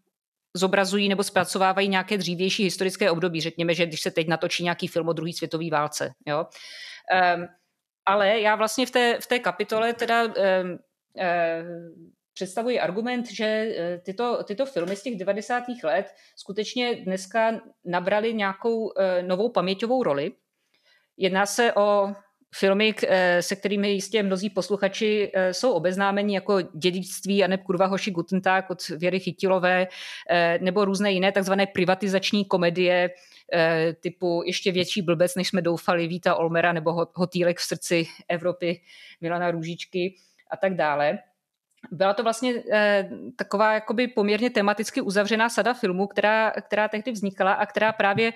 zobrazují 0.57 1.09
nebo 1.09 1.25
zpracovávají 1.25 1.88
nějaké 1.88 2.18
dřívější 2.18 2.64
historické 2.64 3.11
období. 3.11 3.40
Řekněme, 3.40 3.75
že 3.75 3.87
když 3.87 4.01
se 4.01 4.11
teď 4.11 4.29
natočí 4.29 4.62
nějaký 4.62 4.87
film 4.87 5.09
o 5.09 5.12
druhé 5.12 5.33
světové 5.33 5.71
válce. 5.71 6.12
Jo? 6.27 6.47
Um, 7.37 7.49
ale 8.07 8.40
já 8.40 8.57
vlastně 8.57 8.87
v 8.87 8.90
té, 8.90 9.18
v 9.21 9.27
té 9.27 9.38
kapitole 9.38 9.92
teda 9.92 10.25
um, 10.25 10.33
um, 10.33 10.79
představuji 12.38 12.81
argument, 12.81 13.31
že 13.31 13.44
e, 13.44 13.98
tyto, 13.98 14.44
tyto 14.44 14.66
filmy 14.66 14.96
z 14.96 15.03
těch 15.03 15.16
90. 15.16 15.64
let 15.85 16.14
skutečně 16.37 16.94
dneska 16.94 17.61
nabrali 17.85 18.35
nějakou 18.35 18.79
uh, 18.79 18.92
novou 19.22 19.48
paměťovou 19.48 20.03
roli. 20.03 20.33
Jedná 21.16 21.46
se 21.46 21.72
o 21.72 22.14
filmy, 22.55 22.94
eh, 23.07 23.42
se 23.42 23.57
kterými 23.57 23.90
jistě 23.90 24.22
mnozí 24.22 24.51
posluchači 24.51 25.33
jsou 25.53 25.72
obeznámeni, 25.72 26.35
jako 26.35 26.61
Dědictví 26.61 27.44
a 27.44 27.46
neb 27.46 27.62
kurva 27.62 27.87
hoši 27.87 28.11
Gutentag 28.11 28.70
od 28.70 28.88
Věry 28.88 29.20
Chytilové, 29.20 29.87
nebo 30.61 30.85
různé 30.85 31.12
jiné 31.12 31.33
takzvané 31.33 31.66
privatizační 31.66 32.44
komedie 32.44 33.11
typu 34.01 34.42
ještě 34.46 34.72
větší 34.72 35.03
blbec, 35.03 35.35
než 35.35 35.48
jsme 35.48 35.62
doufali, 35.62 36.09
Víta 36.09 36.35
Olmera 36.35 36.72
nebo 36.72 37.07
Hotýlek 37.14 37.59
v 37.59 37.62
srdci 37.62 38.07
Evropy 38.29 38.81
Milana 39.20 39.51
Růžičky 39.51 40.14
a 40.51 40.57
tak 40.57 40.74
dále. 40.74 41.18
Byla 41.91 42.14
to 42.14 42.23
vlastně 42.23 42.55
eh, 42.73 43.11
taková 43.37 43.73
jakoby 43.73 44.09
poměrně 44.09 44.51
tematicky 44.51 45.01
uzavřená 45.01 45.49
sada 45.49 45.75
filmů, 45.75 46.07
která, 46.07 46.51
která 46.51 46.88
tehdy 46.88 47.12
vznikala 47.12 47.53
a 47.53 47.67
která 47.67 47.93
právě 47.93 48.33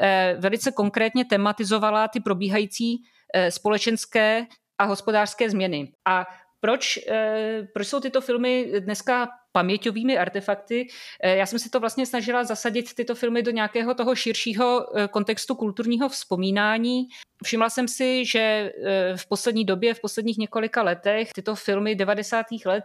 eh, 0.00 0.36
velice 0.38 0.72
konkrétně 0.72 1.24
tematizovala 1.24 2.08
ty 2.08 2.20
probíhající 2.20 3.04
Eh, 3.34 3.50
společenské 3.50 4.46
a 4.78 4.84
hospodářské 4.84 5.50
změny. 5.50 5.92
A 6.04 6.26
proč, 6.60 6.98
eh, 7.08 7.68
proč 7.74 7.88
jsou 7.88 8.00
tyto 8.00 8.20
filmy 8.20 8.72
dneska 8.80 9.28
paměťovými 9.52 10.18
artefakty? 10.18 10.86
Eh, 11.22 11.36
já 11.36 11.46
jsem 11.46 11.58
si 11.58 11.70
to 11.70 11.80
vlastně 11.80 12.06
snažila 12.06 12.44
zasadit 12.44 12.94
tyto 12.94 13.14
filmy 13.14 13.42
do 13.42 13.50
nějakého 13.50 13.94
toho 13.94 14.14
širšího 14.14 14.86
kontextu 15.10 15.54
kulturního 15.54 16.08
vzpomínání. 16.08 17.08
Všimla 17.44 17.70
jsem 17.70 17.88
si, 17.88 18.24
že 18.24 18.72
v 19.16 19.28
poslední 19.28 19.64
době, 19.64 19.94
v 19.94 20.00
posledních 20.00 20.38
několika 20.38 20.82
letech, 20.82 21.32
tyto 21.32 21.54
filmy 21.54 21.94
90. 21.94 22.46
let 22.66 22.84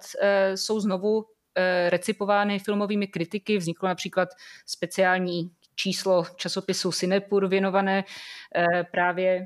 jsou 0.55 0.79
znovu 0.79 1.25
recipovány 1.89 2.59
filmovými 2.59 3.07
kritiky. 3.07 3.57
Vzniklo 3.57 3.89
například 3.89 4.29
speciální 4.65 5.51
číslo 5.75 6.25
časopisu 6.35 6.91
Sinepur 6.91 7.47
věnované 7.47 8.03
právě 8.91 9.45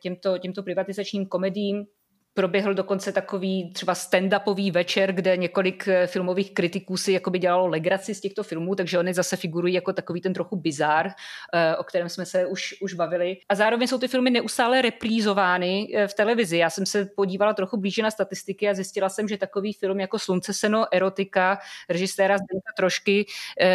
těmto, 0.00 0.38
těmto 0.38 0.62
privatizačním 0.62 1.26
komedím. 1.26 1.86
Proběhl 2.34 2.74
dokonce 2.74 3.12
takový 3.12 3.72
třeba 3.72 3.94
stand-upový 3.94 4.72
večer, 4.72 5.12
kde 5.12 5.36
několik 5.36 5.88
eh, 5.88 6.06
filmových 6.06 6.54
kritiků 6.54 6.96
si 6.96 7.12
jakoby 7.12 7.38
dělalo 7.38 7.66
legraci 7.66 8.14
z 8.14 8.20
těchto 8.20 8.42
filmů, 8.42 8.74
takže 8.74 8.98
oni 8.98 9.14
zase 9.14 9.36
figurují 9.36 9.74
jako 9.74 9.92
takový 9.92 10.20
ten 10.20 10.32
trochu 10.32 10.56
bizár, 10.56 11.10
eh, 11.54 11.76
o 11.76 11.84
kterém 11.84 12.08
jsme 12.08 12.26
se 12.26 12.46
už, 12.46 12.74
už 12.82 12.94
bavili. 12.94 13.36
A 13.48 13.54
zároveň 13.54 13.88
jsou 13.88 13.98
ty 13.98 14.08
filmy 14.08 14.30
neustále 14.30 14.82
reprízovány 14.82 15.88
eh, 15.94 16.08
v 16.08 16.14
televizi. 16.14 16.58
Já 16.58 16.70
jsem 16.70 16.86
se 16.86 17.04
podívala 17.04 17.54
trochu 17.54 17.76
blíže 17.76 18.02
na 18.02 18.10
statistiky 18.10 18.68
a 18.68 18.74
zjistila 18.74 19.08
jsem, 19.08 19.28
že 19.28 19.36
takový 19.36 19.72
film 19.72 20.00
jako 20.00 20.18
Slunce, 20.18 20.54
seno, 20.54 20.86
erotika, 20.94 21.58
režiséra 21.88 22.36
Zdenka 22.38 22.72
Trošky 22.76 23.26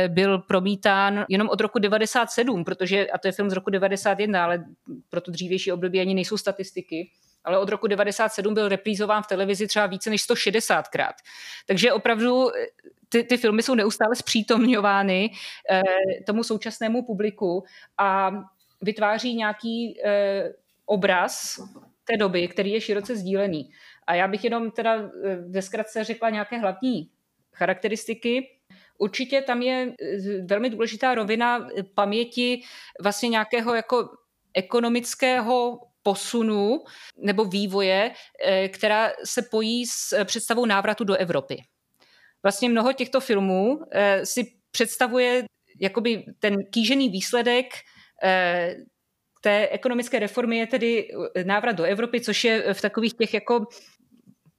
byl 0.07 0.39
promítán 0.39 1.25
jenom 1.29 1.49
od 1.49 1.61
roku 1.61 1.79
97, 1.79 2.63
protože, 2.63 3.07
a 3.07 3.17
to 3.17 3.27
je 3.27 3.31
film 3.31 3.49
z 3.49 3.53
roku 3.53 3.69
91, 3.69 4.43
ale 4.43 4.65
pro 5.09 5.21
to 5.21 5.31
dřívější 5.31 5.71
období 5.71 5.99
ani 5.99 6.13
nejsou 6.13 6.37
statistiky 6.37 7.09
ale 7.47 7.57
od 7.57 7.69
roku 7.69 7.87
97 7.87 8.53
byl 8.53 8.67
reprízován 8.67 9.23
v 9.23 9.27
televizi 9.27 9.67
třeba 9.67 9.85
více 9.85 10.09
než 10.09 10.29
160krát. 10.29 11.13
Takže 11.67 11.93
opravdu 11.93 12.55
eh, 12.55 12.65
ty, 13.09 13.23
ty 13.23 13.37
filmy 13.37 13.63
jsou 13.63 13.75
neustále 13.75 14.15
zpřítomňovány 14.15 15.31
eh, 15.71 15.81
tomu 16.25 16.43
současnému 16.43 17.05
publiku 17.05 17.63
a 17.97 18.31
vytváří 18.81 19.35
nějaký 19.35 20.01
eh, 20.05 20.53
obraz 20.85 21.59
té 22.03 22.17
doby, 22.17 22.47
který 22.47 22.71
je 22.71 22.81
široce 22.81 23.15
sdílený. 23.15 23.69
A 24.07 24.15
já 24.15 24.27
bych 24.27 24.43
jenom 24.43 24.71
teda 24.71 24.95
eh, 24.95 25.35
ve 25.49 25.61
zkratce 25.61 26.03
řekla 26.03 26.29
nějaké 26.29 26.57
hlavní 26.57 27.09
charakteristiky. 27.53 28.49
Určitě 28.97 29.41
tam 29.41 29.61
je 29.61 29.93
eh, 30.01 30.41
velmi 30.45 30.69
důležitá 30.69 31.15
rovina 31.15 31.67
paměti 31.95 32.61
vlastně 33.01 33.29
nějakého 33.29 33.75
jako 33.75 34.09
ekonomického 34.53 35.79
posunu 36.07 36.79
nebo 37.19 37.45
vývoje, 37.45 38.11
eh, 38.45 38.69
která 38.69 39.11
se 39.23 39.41
pojí 39.51 39.85
s 39.85 40.13
eh, 40.13 40.25
představou 40.25 40.65
návratu 40.65 41.03
do 41.03 41.15
Evropy. 41.15 41.57
Vlastně 42.43 42.69
mnoho 42.69 42.93
těchto 42.93 43.19
filmů 43.19 43.79
eh, 43.91 44.25
si 44.25 44.43
představuje 44.71 45.43
jakoby 45.81 46.23
ten 46.39 46.55
kýžený 46.71 47.09
výsledek 47.09 47.65
té 49.41 49.67
ekonomické 49.67 50.19
reformy 50.19 50.57
je 50.57 50.67
tedy 50.67 51.07
návrat 51.43 51.71
do 51.71 51.83
Evropy, 51.83 52.21
což 52.21 52.43
je 52.43 52.73
v 52.73 52.81
takových 52.81 53.13
těch 53.13 53.33
jako 53.33 53.65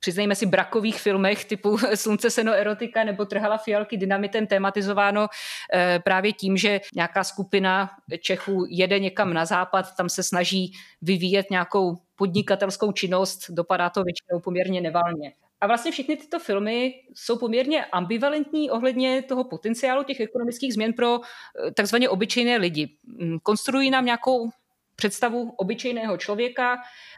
přiznejme 0.00 0.34
si, 0.34 0.46
brakových 0.46 1.00
filmech 1.00 1.44
typu 1.44 1.78
Slunce, 1.94 2.30
seno, 2.30 2.52
erotika 2.52 3.04
nebo 3.04 3.24
Trhala 3.24 3.58
fialky 3.58 3.96
dynamitem 3.96 4.46
tematizováno 4.46 5.26
eh, 5.74 6.00
právě 6.04 6.32
tím, 6.32 6.56
že 6.56 6.80
nějaká 6.94 7.24
skupina 7.24 7.90
Čechů 8.20 8.64
jede 8.68 8.98
někam 8.98 9.34
na 9.34 9.44
západ, 9.44 9.96
tam 9.96 10.08
se 10.08 10.22
snaží 10.22 10.72
vyvíjet 11.02 11.50
nějakou 11.50 11.96
podnikatelskou 12.16 12.92
činnost, 12.92 13.50
dopadá 13.50 13.90
to 13.90 14.02
většinou 14.04 14.40
poměrně 14.40 14.80
nevalně. 14.80 15.32
A 15.61 15.66
vlastně 15.66 15.92
všechny 15.92 16.16
tyto 16.16 16.38
filmy 16.38 16.94
jsou 17.14 17.38
poměrně 17.38 17.84
ambivalentní 17.84 18.70
ohledně 18.70 19.22
toho 19.22 19.44
potenciálu 19.44 20.04
těch 20.04 20.20
ekonomických 20.20 20.74
změn 20.74 20.92
pro 20.92 21.20
eh, 21.20 21.70
takzvaně 21.70 22.08
obyčejné 22.08 22.56
lidi. 22.56 22.96
Mm, 23.04 23.38
konstruují 23.42 23.90
nám 23.90 24.04
nějakou 24.04 24.50
představu 24.98 25.52
obyčejného 25.56 26.16
člověka, 26.16 26.76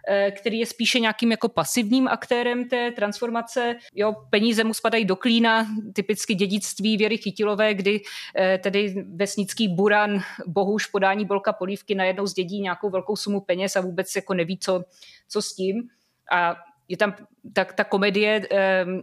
eh, 0.08 0.30
který 0.30 0.58
je 0.58 0.66
spíše 0.66 1.00
nějakým 1.00 1.30
jako 1.30 1.48
pasivním 1.48 2.08
aktérem 2.08 2.68
té 2.68 2.90
transformace. 2.90 3.76
Jo, 3.94 4.12
peníze 4.30 4.64
mu 4.64 4.74
spadají 4.74 5.04
do 5.04 5.16
klína, 5.16 5.66
typicky 5.92 6.34
dědictví 6.34 6.96
Věry 6.96 7.16
Chytilové, 7.16 7.74
kdy 7.74 8.00
eh, 8.36 8.58
tedy 8.58 9.04
vesnický 9.16 9.68
buran 9.68 10.20
bohuž 10.46 10.86
podání 10.86 11.24
Bolka 11.24 11.52
Polívky 11.52 11.94
najednou 11.94 12.26
zdědí 12.26 12.60
nějakou 12.60 12.90
velkou 12.90 13.16
sumu 13.16 13.40
peněz 13.40 13.76
a 13.76 13.80
vůbec 13.80 14.16
jako 14.16 14.34
neví, 14.34 14.58
co, 14.58 14.84
co 15.28 15.42
s 15.42 15.54
tím. 15.54 15.88
A 16.32 16.56
je 16.88 16.96
tam 16.96 17.14
tak 17.52 17.72
ta 17.72 17.84
komedie 17.84 18.46
ehm, 18.50 19.02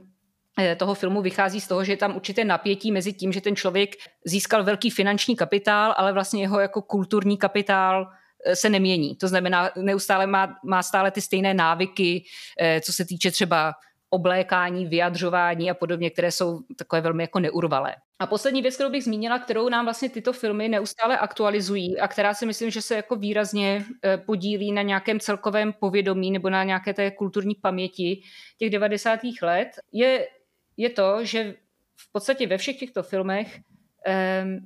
eh, 0.60 0.76
toho 0.76 0.94
filmu 0.94 1.22
vychází 1.22 1.62
z 1.62 1.68
toho, 1.68 1.84
že 1.84 1.92
je 1.92 1.98
tam 1.98 2.16
určité 2.16 2.46
napětí 2.46 2.92
mezi 2.92 3.14
tím, 3.14 3.32
že 3.32 3.42
ten 3.42 3.56
člověk 3.56 3.90
získal 4.26 4.64
velký 4.64 4.90
finanční 4.90 5.36
kapitál, 5.36 5.94
ale 5.98 6.14
vlastně 6.14 6.42
jeho 6.42 6.60
jako 6.60 6.82
kulturní 6.82 7.38
kapitál 7.38 8.08
se 8.54 8.70
nemění. 8.70 9.16
To 9.16 9.28
znamená, 9.28 9.72
neustále 9.76 10.28
má, 10.28 10.56
má 10.66 10.84
stále 10.84 11.12
ty 11.12 11.22
stejné 11.22 11.54
návyky, 11.54 12.24
eh, 12.60 12.82
co 12.82 12.94
se 12.94 13.06
týče 13.06 13.32
třeba 13.32 13.74
oblékání, 14.10 14.86
vyjadřování 14.86 15.72
a 15.72 15.74
podobně, 15.74 16.10
které 16.10 16.32
jsou 16.32 16.60
takové 16.78 17.02
velmi 17.02 17.24
jako 17.24 17.40
neurvalé. 17.40 17.96
A 18.20 18.28
poslední 18.28 18.62
věc, 18.62 18.76
kterou 18.76 18.90
bych 18.90 19.04
zmínila, 19.04 19.40
kterou 19.40 19.70
nám 19.70 19.86
vlastně 19.86 20.10
tyto 20.10 20.34
filmy 20.34 20.68
neustále 20.68 21.18
aktualizují 21.18 22.00
a 22.00 22.08
která 22.08 22.34
si 22.34 22.46
myslím, 22.46 22.70
že 22.70 22.82
se 22.82 22.96
jako 22.96 23.16
výrazně 23.16 23.86
eh, 24.04 24.18
podílí 24.18 24.72
na 24.72 24.82
nějakém 24.82 25.20
celkovém 25.20 25.74
povědomí 25.74 26.32
nebo 26.32 26.50
na 26.50 26.64
nějaké 26.64 26.94
té 26.94 27.12
kulturní 27.12 27.56
paměti 27.56 28.22
těch 28.58 28.70
90. 28.70 29.20
let, 29.42 29.68
je, 29.92 30.28
je 30.78 30.90
to, 30.90 31.26
že 31.26 31.56
v 31.96 32.12
podstatě 32.12 32.48
ve 32.48 32.58
všech 32.58 32.80
těchto 32.80 33.04
filmech 33.04 33.60
um, 34.44 34.60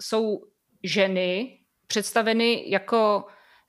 jsou 0.00 0.44
ženy 0.82 1.59
představeny 1.90 2.64
jako 2.66 3.24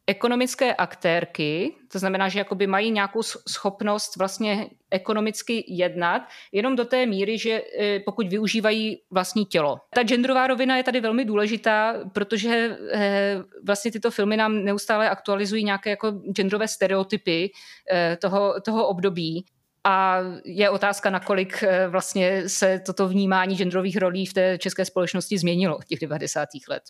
ekonomické 0.08 0.76
aktérky, 0.76 1.76
to 1.92 2.00
znamená, 2.00 2.30
že 2.30 2.40
jakoby 2.40 2.68
mají 2.68 2.92
nějakou 2.92 3.24
schopnost 3.50 4.16
vlastně 4.18 4.70
ekonomicky 4.92 5.66
jednat, 5.68 6.22
jenom 6.52 6.76
do 6.76 6.86
té 6.86 7.06
míry, 7.06 7.38
že 7.38 7.62
e, 7.80 8.00
pokud 8.00 8.28
využívají 8.28 8.98
vlastní 9.12 9.46
tělo. 9.46 9.78
Ta 9.96 10.04
genderová 10.04 10.48
rovina 10.48 10.78
je 10.78 10.84
tady 10.84 11.02
velmi 11.02 11.26
důležitá, 11.26 11.96
protože 12.14 12.78
e, 12.94 13.38
vlastně 13.64 13.92
tyto 13.92 14.12
filmy 14.12 14.38
nám 14.38 14.64
neustále 14.64 15.10
aktualizují 15.10 15.64
nějaké 15.64 15.90
jako 15.90 16.12
genderové 16.12 16.68
stereotypy 16.68 17.52
e, 17.92 18.18
toho, 18.18 18.62
toho 18.62 18.88
období. 18.88 19.46
A 19.84 20.18
je 20.46 20.70
otázka, 20.70 21.10
nakolik 21.10 21.64
vlastně 21.90 22.50
se 22.50 22.80
toto 22.86 23.08
vnímání 23.08 23.58
genderových 23.58 23.98
rolí 23.98 24.26
v 24.26 24.34
té 24.34 24.58
české 24.58 24.86
společnosti 24.86 25.38
změnilo 25.38 25.80
v 25.80 25.86
těch 25.86 26.00
90. 26.00 26.50
let. 26.70 26.84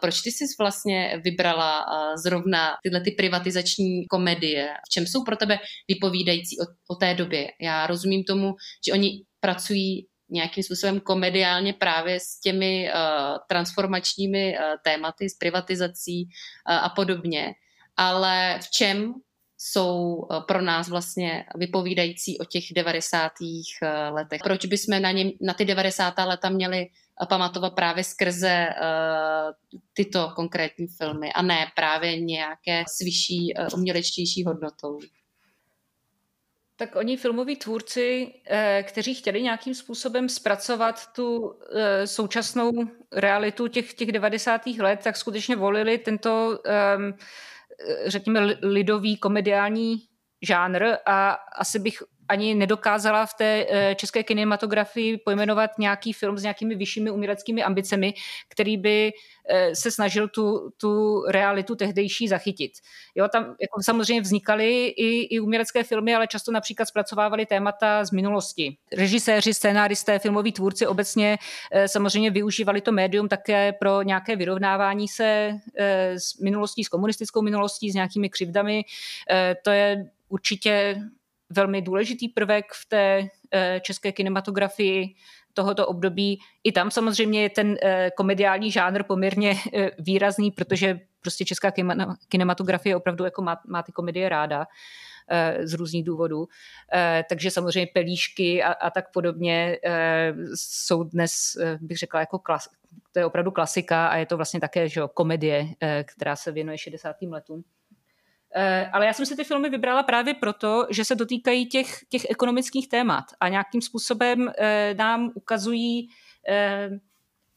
Proč 0.00 0.20
ty 0.20 0.30
jsi 0.30 0.44
vlastně 0.58 1.20
vybrala 1.24 1.86
zrovna 2.24 2.76
tyhle 2.82 3.00
ty 3.00 3.10
privatizační 3.10 4.06
komedie? 4.06 4.68
V 4.86 4.88
čem 4.88 5.06
jsou 5.06 5.24
pro 5.24 5.36
tebe 5.36 5.58
vypovídající 5.88 6.56
o, 6.60 6.94
o 6.94 6.96
té 6.96 7.14
době? 7.14 7.48
Já 7.60 7.86
rozumím 7.86 8.24
tomu, 8.24 8.54
že 8.86 8.92
oni 8.92 9.22
pracují 9.40 10.06
nějakým 10.30 10.64
způsobem 10.64 11.00
komediálně 11.00 11.72
právě 11.72 12.20
s 12.20 12.40
těmi 12.40 12.90
uh, 12.94 13.36
transformačními 13.48 14.58
uh, 14.58 14.64
tématy, 14.84 15.30
s 15.30 15.34
privatizací 15.38 16.24
uh, 16.24 16.74
a 16.74 16.88
podobně. 16.88 17.52
Ale 17.96 18.58
v 18.62 18.70
čem 18.70 19.14
jsou 19.58 20.20
pro 20.48 20.62
nás 20.62 20.88
vlastně 20.88 21.44
vypovídající 21.56 22.38
o 22.38 22.44
těch 22.44 22.64
90. 22.74 23.32
letech. 24.10 24.40
Proč 24.44 24.66
bychom 24.66 25.02
na, 25.02 25.10
ně, 25.12 25.30
na 25.40 25.54
ty 25.54 25.64
90. 25.64 26.14
leta 26.18 26.48
měli 26.48 26.86
pamatovat 27.26 27.74
právě 27.74 28.04
skrze 28.04 28.68
uh, 28.68 29.80
tyto 29.92 30.32
konkrétní 30.36 30.86
filmy 30.88 31.32
a 31.32 31.42
ne 31.42 31.66
právě 31.76 32.20
nějaké 32.20 32.84
s 32.88 32.98
vyšší 33.04 33.54
uh, 33.58 33.66
umělečtější 33.74 34.44
hodnotou. 34.44 34.98
Tak 36.76 36.96
oni 36.96 37.16
filmoví 37.16 37.56
tvůrci, 37.56 38.34
eh, 38.46 38.84
kteří 38.88 39.14
chtěli 39.14 39.42
nějakým 39.42 39.74
způsobem 39.74 40.28
zpracovat 40.28 41.12
tu 41.12 41.54
současnou 42.04 42.72
realitu 43.12 43.68
těch, 43.68 43.94
těch 43.94 44.12
90. 44.12 44.66
let, 44.66 45.00
tak 45.04 45.16
skutečně 45.16 45.56
volili 45.56 45.98
tento, 45.98 46.58
ehm, 46.64 47.14
řekněme, 48.06 48.40
lidový 48.62 49.16
komediální 49.16 49.96
žánr 50.42 50.84
a 51.06 51.30
asi 51.32 51.78
bych 51.78 52.02
ani 52.30 52.54
nedokázala 52.54 53.26
v 53.26 53.34
té 53.34 53.66
eh, 53.68 53.94
české 53.94 54.22
kinematografii 54.22 55.18
pojmenovat 55.18 55.70
nějaký 55.78 56.12
film 56.12 56.38
s 56.38 56.42
nějakými 56.42 56.74
vyššími 56.74 57.10
uměleckými 57.10 57.62
ambicemi, 57.62 58.14
který 58.48 58.76
by 58.76 59.12
eh, 59.48 59.74
se 59.74 59.90
snažil 59.90 60.28
tu, 60.28 60.70
tu 60.76 61.22
realitu 61.28 61.74
tehdejší 61.74 62.28
zachytit. 62.28 62.72
Jo, 63.14 63.28
tam 63.28 63.44
jako 63.44 63.82
samozřejmě 63.82 64.20
vznikaly 64.20 64.86
i, 64.86 65.34
i 65.34 65.40
umělecké 65.40 65.84
filmy, 65.84 66.14
ale 66.14 66.26
často 66.26 66.52
například 66.52 66.86
zpracovávali 66.86 67.46
témata 67.46 68.04
z 68.04 68.10
minulosti. 68.10 68.76
Režiséři, 68.96 69.54
scénáristé, 69.54 70.18
filmoví 70.18 70.52
tvůrci 70.52 70.86
obecně 70.86 71.38
eh, 71.72 71.88
samozřejmě 71.88 72.30
využívali 72.30 72.80
to 72.80 72.92
médium 72.92 73.28
také 73.28 73.72
pro 73.72 74.02
nějaké 74.02 74.36
vyrovnávání 74.36 75.08
se 75.08 75.52
s 76.16 76.38
minulostí, 76.38 76.84
s 76.84 76.88
komunistickou 76.88 77.42
minulostí, 77.42 77.90
s 77.90 77.94
nějakými 77.94 78.30
křivdami. 78.30 78.84
To 79.62 79.70
je 79.70 80.10
určitě 80.28 81.02
velmi 81.50 81.82
důležitý 81.82 82.28
prvek 82.28 82.64
v 82.72 82.88
té 82.88 83.28
eh, 83.52 83.80
české 83.82 84.12
kinematografii 84.12 85.14
tohoto 85.54 85.86
období. 85.86 86.38
I 86.64 86.72
tam 86.72 86.90
samozřejmě 86.90 87.42
je 87.42 87.50
ten 87.50 87.76
komediální 88.16 88.70
žánr 88.70 89.02
poměrně 89.02 89.54
výrazný, 89.98 90.50
protože 90.50 91.00
prostě 91.20 91.44
česká 91.44 91.72
kinematografie 92.28 92.96
opravdu 92.96 93.24
jako 93.24 93.42
má, 93.42 93.60
má 93.68 93.82
ty 93.82 93.92
komedie 93.92 94.28
ráda 94.28 94.66
z 95.62 95.74
různých 95.74 96.04
důvodů. 96.04 96.48
Takže 97.28 97.50
samozřejmě 97.50 97.86
pelíšky 97.94 98.62
a, 98.62 98.72
a 98.72 98.90
tak 98.90 99.12
podobně 99.12 99.78
jsou 100.54 101.04
dnes, 101.04 101.32
bych 101.80 101.98
řekla, 101.98 102.20
jako 102.20 102.38
klas, 102.38 102.68
to 103.12 103.18
je 103.18 103.26
opravdu 103.26 103.50
klasika 103.50 104.06
a 104.06 104.16
je 104.16 104.26
to 104.26 104.36
vlastně 104.36 104.60
také 104.60 104.88
že, 104.88 105.00
komedie, 105.14 105.66
která 106.04 106.36
se 106.36 106.52
věnuje 106.52 106.78
60. 106.78 107.16
letům. 107.22 107.64
Eh, 108.56 108.90
ale 108.92 109.06
já 109.06 109.12
jsem 109.12 109.26
si 109.26 109.36
ty 109.36 109.44
filmy 109.44 109.70
vybrala 109.70 110.02
právě 110.02 110.34
proto, 110.34 110.86
že 110.90 111.04
se 111.04 111.14
dotýkají 111.14 111.66
těch, 111.66 111.98
těch 112.08 112.30
ekonomických 112.30 112.88
témat 112.88 113.24
a 113.40 113.48
nějakým 113.48 113.82
způsobem 113.82 114.52
eh, 114.58 114.94
nám 114.98 115.30
ukazují 115.34 116.08
eh, 116.48 116.90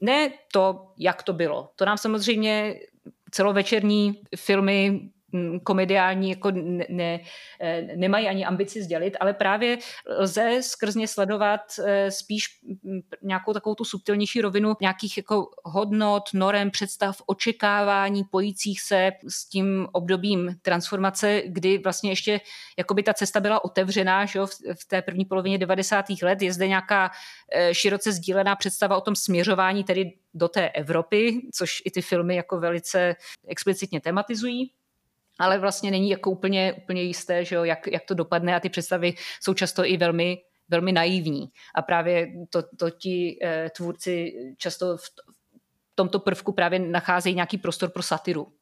ne 0.02 0.30
to, 0.52 0.94
jak 0.98 1.24
to 1.24 1.34
bylo. 1.34 1.72
To 1.76 1.86
nám 1.86 1.98
samozřejmě 1.98 2.76
celovečerní 3.32 4.22
filmy 4.36 5.10
komediální 5.64 6.30
jako 6.30 6.52
ne, 6.52 6.86
ne, 6.90 7.20
nemají 7.96 8.28
ani 8.28 8.46
ambici 8.46 8.84
sdělit, 8.84 9.18
ale 9.20 9.34
právě 9.34 9.78
lze 10.20 10.58
skrzně 10.62 11.08
sledovat 11.08 11.62
eh, 11.86 12.12
spíš 12.12 12.46
nějakou 13.22 13.54
takovou 13.54 13.76
tu 13.76 13.86
subtilnější 13.86 14.42
rovinu 14.42 14.76
nějakých 14.82 15.18
jako 15.18 15.50
hodnot, 15.64 16.24
norem, 16.34 16.72
představ, 16.72 17.22
očekávání 17.26 18.24
pojících 18.24 18.82
se 18.82 19.12
s 19.28 19.50
tím 19.50 19.88
obdobím 19.92 20.56
transformace, 20.62 21.42
kdy 21.46 21.78
vlastně 21.78 22.12
ještě 22.12 22.42
jakoby 22.78 23.04
ta 23.04 23.14
cesta 23.14 23.40
byla 23.40 23.66
otevřená 23.66 24.26
že 24.26 24.40
jo, 24.40 24.48
v 24.80 24.86
té 24.88 25.02
první 25.02 25.26
polovině 25.26 25.58
90. 25.58 26.06
let. 26.22 26.42
Je 26.42 26.54
zde 26.54 26.68
nějaká 26.68 27.12
eh, 27.52 27.74
široce 27.74 28.12
sdílená 28.12 28.56
představa 28.56 28.98
o 28.98 29.02
tom 29.02 29.16
směřování 29.16 29.84
tedy 29.84 30.14
do 30.34 30.48
té 30.48 30.70
Evropy, 30.70 31.42
což 31.54 31.82
i 31.86 31.92
ty 31.92 32.02
filmy 32.02 32.36
jako 32.36 32.60
velice 32.60 33.16
explicitně 33.48 34.02
tematizují 34.02 34.72
ale 35.40 35.60
vlastně 35.60 35.92
není 35.92 36.10
jako 36.10 36.32
úplně, 36.32 36.74
úplně 36.74 37.02
jisté, 37.02 37.46
že 37.46 37.56
jo, 37.56 37.64
jak, 37.64 37.88
jak 37.88 38.06
to 38.06 38.14
dopadne 38.14 38.56
a 38.56 38.60
ty 38.60 38.70
představy 38.70 39.14
jsou 39.42 39.54
často 39.54 39.86
i 39.86 39.98
velmi, 39.98 40.38
velmi 40.70 40.92
naivní. 40.92 41.50
A 41.76 41.82
právě 41.82 42.28
to, 42.50 42.64
to 42.78 42.90
ti 42.90 43.40
eh, 43.42 43.70
tvůrci 43.76 44.34
často 44.58 44.98
v, 44.98 45.04
tomto 45.96 46.20
prvku 46.20 46.52
právě 46.52 46.80
nacházejí 46.80 47.36
nějaký 47.36 47.58
prostor 47.58 47.90
pro 47.90 48.04
satiru. 48.04 48.54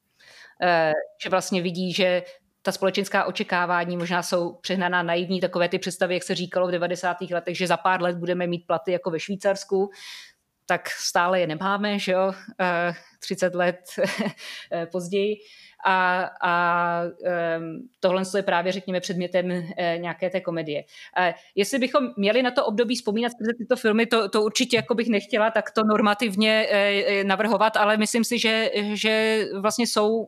Eh, 0.62 0.92
že 1.22 1.30
vlastně 1.30 1.62
vidí, 1.62 1.92
že 1.92 2.22
ta 2.62 2.72
společenská 2.72 3.24
očekávání 3.24 3.96
možná 3.96 4.22
jsou 4.22 4.52
přehnaná 4.52 5.02
naivní, 5.02 5.40
takové 5.40 5.68
ty 5.68 5.78
představy, 5.78 6.14
jak 6.14 6.22
se 6.22 6.34
říkalo 6.34 6.68
v 6.68 6.70
90. 6.70 7.20
letech, 7.20 7.56
že 7.56 7.66
za 7.66 7.76
pár 7.76 8.02
let 8.02 8.16
budeme 8.16 8.46
mít 8.46 8.66
platy 8.66 8.92
jako 8.92 9.10
ve 9.10 9.20
Švýcarsku, 9.20 9.90
tak 10.66 10.90
stále 10.90 11.40
je 11.40 11.46
nemáme, 11.46 11.98
že 11.98 12.12
jo, 12.12 12.32
30 13.18 13.54
eh, 13.54 13.56
let 13.56 13.76
eh, 14.72 14.86
později. 14.86 15.36
A, 15.84 16.30
a 16.42 17.02
um, 17.58 17.88
tohle 18.00 18.22
je 18.36 18.42
právě, 18.42 18.72
řekněme, 18.72 19.00
předmětem 19.00 19.50
uh, 19.50 19.62
nějaké 19.96 20.30
té 20.30 20.40
komedie. 20.40 20.84
Uh, 21.18 21.32
jestli 21.54 21.78
bychom 21.78 22.08
měli 22.16 22.42
na 22.42 22.50
to 22.50 22.66
období 22.66 22.94
vzpomínat 22.94 23.32
skrze 23.32 23.52
tyto 23.58 23.76
filmy, 23.76 24.06
to, 24.06 24.28
to 24.28 24.42
určitě 24.42 24.76
jako 24.76 24.94
bych 24.94 25.08
nechtěla 25.08 25.50
tak 25.50 25.70
to 25.70 25.84
normativně 25.84 26.68
uh, 26.70 27.28
navrhovat, 27.28 27.76
ale 27.76 27.96
myslím 27.96 28.24
si, 28.24 28.38
že, 28.38 28.70
že 28.94 29.44
vlastně 29.60 29.86
jsou 29.86 30.16
uh, 30.16 30.26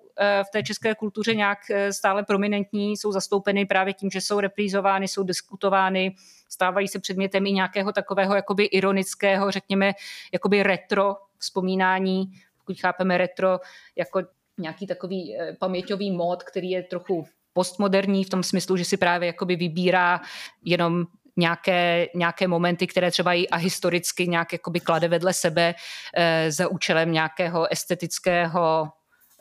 v 0.49 0.51
té 0.53 0.63
české 0.63 0.95
kultuře 0.95 1.35
nějak 1.35 1.59
stále 1.91 2.25
prominentní, 2.25 2.97
jsou 2.97 3.13
zastoupeny 3.13 3.67
právě 3.67 3.95
tím, 3.95 4.11
že 4.11 4.21
jsou 4.21 4.41
reprízovány, 4.41 5.09
jsou 5.09 5.23
diskutovány, 5.23 6.15
stávají 6.49 6.89
se 6.89 6.99
předmětem 6.99 7.47
i 7.47 7.53
nějakého 7.53 7.93
takového 7.93 8.35
jakoby 8.35 8.65
ironického, 8.65 9.51
řekněme, 9.51 9.93
jakoby 10.33 10.63
retro 10.63 11.17
vzpomínání, 11.39 12.25
pokud 12.59 12.81
chápeme 12.81 13.19
retro 13.19 13.59
jako 13.97 14.23
nějaký 14.59 14.87
takový 14.87 15.37
eh, 15.37 15.57
paměťový 15.61 16.11
mód, 16.11 16.43
který 16.43 16.71
je 16.71 16.83
trochu 16.83 17.25
postmoderní 17.53 18.25
v 18.25 18.31
tom 18.31 18.43
smyslu, 18.43 18.77
že 18.77 18.85
si 18.85 18.97
právě 18.97 19.27
jakoby 19.27 19.57
vybírá 19.57 20.21
jenom 20.65 21.07
nějaké, 21.37 22.07
nějaké 22.15 22.49
momenty, 22.49 22.87
které 22.87 23.11
třeba 23.11 23.35
i 23.35 23.49
a 23.49 23.57
historicky 23.57 24.29
nějak 24.29 24.53
jakoby 24.53 24.81
klade 24.81 25.09
vedle 25.09 25.33
sebe 25.33 25.75
e, 26.17 26.53
za 26.53 26.69
účelem 26.69 27.13
nějakého 27.13 27.73
estetického 27.73 28.89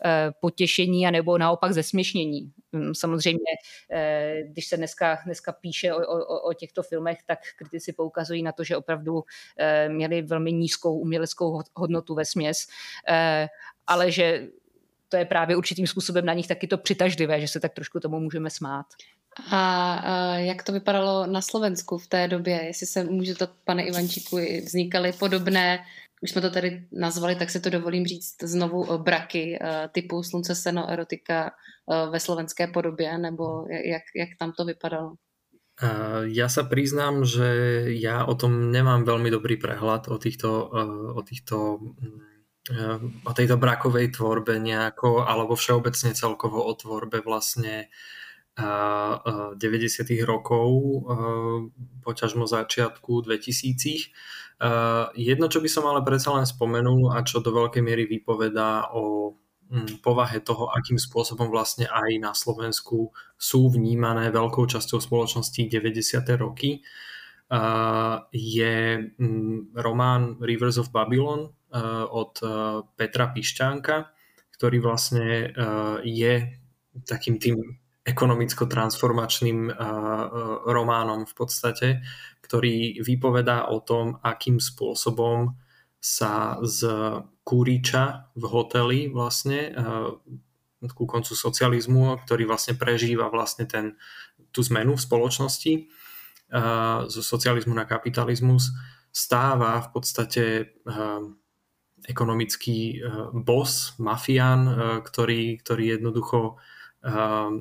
e, 0.05 0.31
potěšení 0.41 1.07
a 1.07 1.11
nebo 1.11 1.37
naopak 1.37 1.71
zesměšnění. 1.71 2.51
Mm, 2.71 2.95
samozřejmě, 2.95 3.51
e, 3.91 4.41
když 4.47 4.67
se 4.67 4.77
dneska, 4.77 5.19
dneska 5.25 5.51
píše 5.51 5.93
o, 5.93 5.97
o, 5.97 6.39
o 6.49 6.53
těchto 6.53 6.83
filmech, 6.83 7.17
tak 7.25 7.39
kritici 7.57 7.93
poukazují 7.93 8.43
na 8.43 8.51
to, 8.51 8.63
že 8.63 8.77
opravdu 8.77 9.23
e, 9.57 9.89
měli 9.89 10.21
velmi 10.21 10.51
nízkou 10.51 10.99
uměleckou 10.99 11.61
hodnotu 11.75 12.15
ve 12.15 12.25
směs, 12.25 12.67
e, 13.09 13.47
ale 13.87 14.11
že 14.11 14.47
to 15.13 15.17
je 15.17 15.25
právě 15.25 15.55
určitým 15.55 15.87
způsobem 15.87 16.25
na 16.25 16.33
nich 16.33 16.47
taky 16.47 16.67
to 16.67 16.77
přitažlivé, 16.77 17.41
že 17.41 17.47
se 17.47 17.59
tak 17.59 17.73
trošku 17.73 17.99
tomu 17.99 18.19
můžeme 18.19 18.49
smát. 18.49 18.85
A, 19.51 19.93
a 19.93 20.37
jak 20.37 20.63
to 20.63 20.71
vypadalo 20.73 21.27
na 21.27 21.41
Slovensku 21.41 21.97
v 21.97 22.07
té 22.07 22.27
době? 22.27 22.63
Jestli 22.65 22.87
se 22.87 23.03
můžete, 23.03 23.47
pane 23.63 23.83
Ivančíku, 23.85 24.37
vznikaly 24.65 25.13
podobné, 25.13 25.85
už 26.21 26.31
jsme 26.31 26.41
to 26.41 26.49
tady 26.49 26.89
nazvali, 26.91 27.35
tak 27.35 27.49
se 27.49 27.59
to 27.59 27.69
dovolím 27.69 28.05
říct 28.05 28.41
znovu 28.43 28.93
eh, 28.93 28.97
braky 28.97 29.59
eh, 29.61 29.89
typu 29.91 30.23
slunce, 30.23 30.55
seno, 30.55 30.89
erotika 30.89 31.51
eh, 31.51 32.09
ve 32.09 32.19
slovenské 32.19 32.67
podobě, 32.67 33.17
nebo 33.17 33.65
jak, 33.69 34.01
jak 34.15 34.29
tam 34.39 34.51
to 34.57 34.65
vypadalo? 34.65 35.13
Ja 36.29 36.53
sa 36.53 36.69
priznám, 36.69 37.25
že 37.25 37.49
ja 37.97 38.29
o 38.29 38.37
tom 38.37 38.69
nemám 38.69 39.09
veľmi 39.09 39.33
dobrý 39.33 39.57
prehľad 39.57 40.05
o 40.05 40.21
týchto, 40.21 40.69
o 41.17 41.21
týchto 41.25 41.81
mm, 41.81 42.32
o 43.27 43.31
tejto 43.35 43.59
brakovej 43.59 44.15
tvorbe 44.15 44.55
nejako, 44.55 45.27
alebo 45.27 45.59
všeobecne 45.59 46.15
celkovo 46.15 46.63
o 46.63 46.71
tvorbe 46.71 47.19
vlastne 47.19 47.91
90. 48.55 49.59
rokov, 50.23 50.69
poťažmo 52.05 52.47
začiatku 52.47 53.27
2000. 53.27 55.11
Jedno, 55.17 55.45
čo 55.51 55.59
by 55.59 55.69
som 55.69 55.83
ale 55.89 56.05
predsa 56.05 56.31
len 56.37 56.47
spomenul 56.47 57.11
a 57.11 57.25
čo 57.25 57.43
do 57.43 57.51
veľkej 57.51 57.83
miery 57.83 58.07
vypovedá 58.07 58.95
o 58.95 59.35
mm, 59.67 59.99
povahe 59.99 60.39
toho, 60.39 60.71
akým 60.71 60.95
spôsobom 60.95 61.51
vlastne 61.51 61.89
aj 61.89 62.11
na 62.21 62.31
Slovensku 62.31 63.11
sú 63.35 63.61
vnímané 63.73 64.31
veľkou 64.31 64.69
časťou 64.69 65.03
spoločnosti 65.03 65.67
90. 65.67 66.23
roky, 66.39 66.79
je 68.31 68.75
mm, 69.19 69.75
román 69.75 70.39
Rivers 70.39 70.79
of 70.79 70.93
Babylon 70.95 71.51
Eh, 71.51 71.62
od 72.09 72.33
eh, 72.41 72.49
Petra 72.95 73.33
Pišťánka, 73.33 73.95
ktorý 74.53 74.77
vlastne 74.79 75.25
eh, 75.25 75.51
je 76.05 76.33
takým 77.09 77.41
tým 77.41 77.57
ekonomicko-transformačným 78.03 79.79
románom 80.67 81.23
v 81.23 81.33
podstate, 81.39 82.03
ktorý 82.43 82.99
vypovedá 82.99 83.71
o 83.71 83.79
tom, 83.79 84.19
akým 84.19 84.59
spôsobom 84.59 85.55
sa 86.03 86.59
z 86.67 86.83
kúriča 87.47 88.27
v 88.35 88.43
hoteli 88.43 88.99
vlastne 89.07 89.71
ku 90.83 91.07
koncu 91.07 91.31
socializmu, 91.31 92.27
ktorý 92.27 92.43
vlastne 92.43 92.75
prežíva 92.75 93.31
vlastne 93.31 93.63
ten, 93.71 93.95
tú 94.51 94.59
zmenu 94.67 94.99
v 94.99 95.05
spoločnosti 95.07 95.73
zo 97.07 97.21
socializmu 97.23 97.71
na 97.71 97.87
kapitalizmus, 97.87 98.75
stáva 99.15 99.79
v 99.79 99.87
podstate 99.95 100.43
ekonomický 102.07 102.79
eh, 102.97 102.99
boss, 103.33 103.95
mafián, 103.99 104.61
eh, 104.67 104.75
ktorý, 105.01 105.57
ktorý 105.59 105.83
jednoducho 105.99 106.59
eh, 107.03 107.51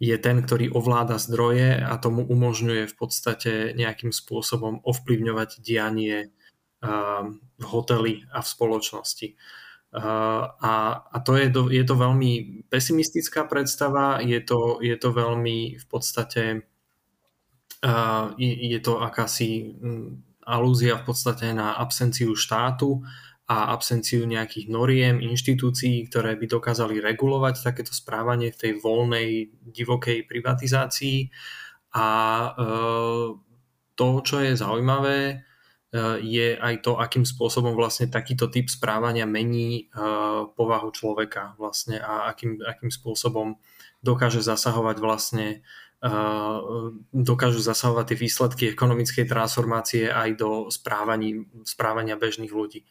je 0.00 0.16
ten, 0.16 0.36
ktorý 0.40 0.72
ovláda 0.72 1.20
zdroje 1.20 1.76
a 1.76 1.92
tomu 2.00 2.24
umožňuje 2.24 2.88
v 2.88 2.94
podstate 2.96 3.52
nejakým 3.76 4.16
spôsobom 4.16 4.80
ovplyvňovať 4.80 5.60
dianie 5.60 6.32
v 6.80 7.64
hoteli 7.68 8.24
a 8.32 8.40
v 8.40 8.48
spoločnosti. 8.48 9.36
A, 9.92 10.72
a 11.04 11.16
to 11.20 11.36
je, 11.36 11.52
to, 11.52 11.68
je 11.68 11.84
to 11.84 11.92
veľmi 11.92 12.64
pesimistická 12.72 13.44
predstava, 13.44 14.24
je 14.24 14.40
to, 14.40 14.80
je 14.80 14.96
to 14.96 15.12
veľmi 15.12 15.76
v 15.76 15.84
podstate 15.84 16.64
je, 18.40 18.50
je 18.72 18.80
to 18.80 19.04
akási 19.04 19.76
hm, 19.76 20.29
alúzia 20.50 20.98
v 20.98 21.06
podstate 21.06 21.54
na 21.54 21.78
absenciu 21.78 22.34
štátu 22.34 23.06
a 23.50 23.74
absenciu 23.74 24.30
nejakých 24.30 24.70
noriem, 24.70 25.18
inštitúcií, 25.18 26.06
ktoré 26.06 26.38
by 26.38 26.46
dokázali 26.46 27.02
regulovať 27.02 27.66
takéto 27.66 27.90
správanie 27.90 28.54
v 28.54 28.60
tej 28.62 28.72
voľnej, 28.78 29.50
divokej 29.74 30.30
privatizácii. 30.30 31.34
A 31.98 32.06
e, 32.06 32.50
to, 33.98 34.08
čo 34.22 34.36
je 34.38 34.54
zaujímavé, 34.54 35.18
e, 35.26 35.36
je 36.22 36.54
aj 36.62 36.74
to, 36.86 36.94
akým 37.02 37.26
spôsobom 37.26 37.74
vlastne 37.74 38.06
takýto 38.06 38.46
typ 38.46 38.70
správania 38.70 39.26
mení 39.26 39.90
e, 39.90 39.98
povahu 40.54 40.94
človeka 40.94 41.58
vlastne 41.58 41.98
a 41.98 42.30
akým, 42.30 42.62
akým 42.62 42.94
spôsobom 42.94 43.58
dokáže 43.98 44.46
zasahovať 44.46 44.96
vlastne 45.02 45.66
dokážu 47.12 47.60
zasahovať 47.60 48.04
tie 48.08 48.18
výsledky 48.18 48.64
ekonomickej 48.72 49.28
transformácie 49.28 50.08
aj 50.08 50.30
do 50.40 50.50
správaní, 50.72 51.44
správania 51.68 52.16
bežných 52.16 52.48
ľudí 52.48 52.88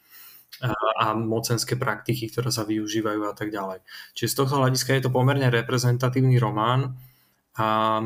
a 0.99 1.17
mocenské 1.17 1.73
praktiky, 1.73 2.29
ktoré 2.29 2.53
sa 2.53 2.69
využívajú 2.69 3.21
a 3.25 3.33
tak 3.33 3.49
ďalej. 3.49 3.81
Čiže 4.13 4.29
z 4.29 4.37
tohto 4.37 4.55
hľadiska 4.61 4.93
je 4.93 5.03
to 5.07 5.13
pomerne 5.13 5.49
reprezentatívny 5.49 6.37
román 6.37 7.01
a 7.57 8.01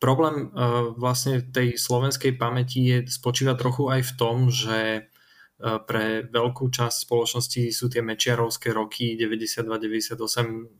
problém 0.00 0.52
vlastne 0.96 1.44
tej 1.44 1.76
slovenskej 1.76 2.36
pamäti 2.40 2.80
je, 2.84 2.98
spočíva 3.12 3.56
trochu 3.60 3.92
aj 3.92 4.00
v 4.08 4.12
tom, 4.16 4.48
že 4.48 5.08
pre 5.56 6.28
veľkú 6.28 6.68
časť 6.68 7.08
spoločnosti 7.08 7.72
sú 7.72 7.88
tie 7.88 8.04
mečiarovské 8.04 8.76
roky 8.76 9.16
92-98 9.16 10.20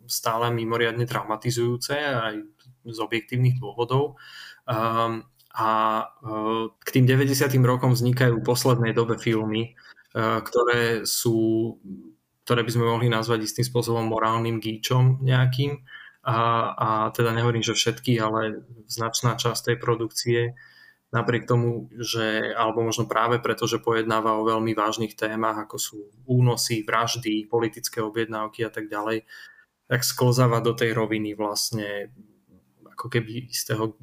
stále 0.05 0.53
mimoriadne 0.53 1.09
traumatizujúce 1.09 1.97
aj 1.97 2.35
z 2.91 2.99
objektívnych 3.03 3.59
dôvodov. 3.59 4.20
Um, 4.66 5.26
a 5.57 5.68
uh, 6.20 6.68
k 6.84 6.89
tým 6.93 7.09
90. 7.09 7.49
rokom 7.64 7.97
vznikajú 7.97 8.39
v 8.39 8.47
poslednej 8.47 8.93
dobe 8.93 9.16
filmy, 9.16 9.72
uh, 10.12 10.45
ktoré 10.45 11.09
sú 11.09 11.78
ktoré 12.47 12.62
by 12.62 12.70
sme 12.70 12.87
mohli 12.87 13.11
nazvať 13.11 13.43
istým 13.43 13.66
spôsobom 13.66 14.07
morálnym 14.07 14.62
gíčom 14.62 15.18
nejakým. 15.18 15.82
A, 16.22 16.39
a 16.78 16.89
teda 17.11 17.34
nehovorím, 17.34 17.66
že 17.66 17.74
všetky, 17.74 18.22
ale 18.22 18.62
značná 18.87 19.34
časť 19.34 19.74
tej 19.74 19.76
produkcie 19.82 20.55
napriek 21.11 21.47
tomu, 21.47 21.91
že, 21.99 22.55
alebo 22.55 22.87
možno 22.87 23.11
práve 23.11 23.43
preto, 23.43 23.66
že 23.66 23.82
pojednáva 23.82 24.39
o 24.39 24.47
veľmi 24.47 24.74
vážnych 24.78 25.18
témach, 25.18 25.59
ako 25.59 25.76
sú 25.78 25.99
únosy, 26.26 26.87
vraždy, 26.87 27.51
politické 27.51 27.99
objednávky 27.99 28.66
a 28.66 28.70
tak 28.70 28.87
ďalej, 28.87 29.26
tak 29.87 30.03
sklzáva 30.03 30.62
do 30.62 30.74
tej 30.74 30.95
roviny 30.95 31.39
vlastne 31.39 32.11
ako 33.07 33.23
keby 33.23 33.55
istého 33.55 33.95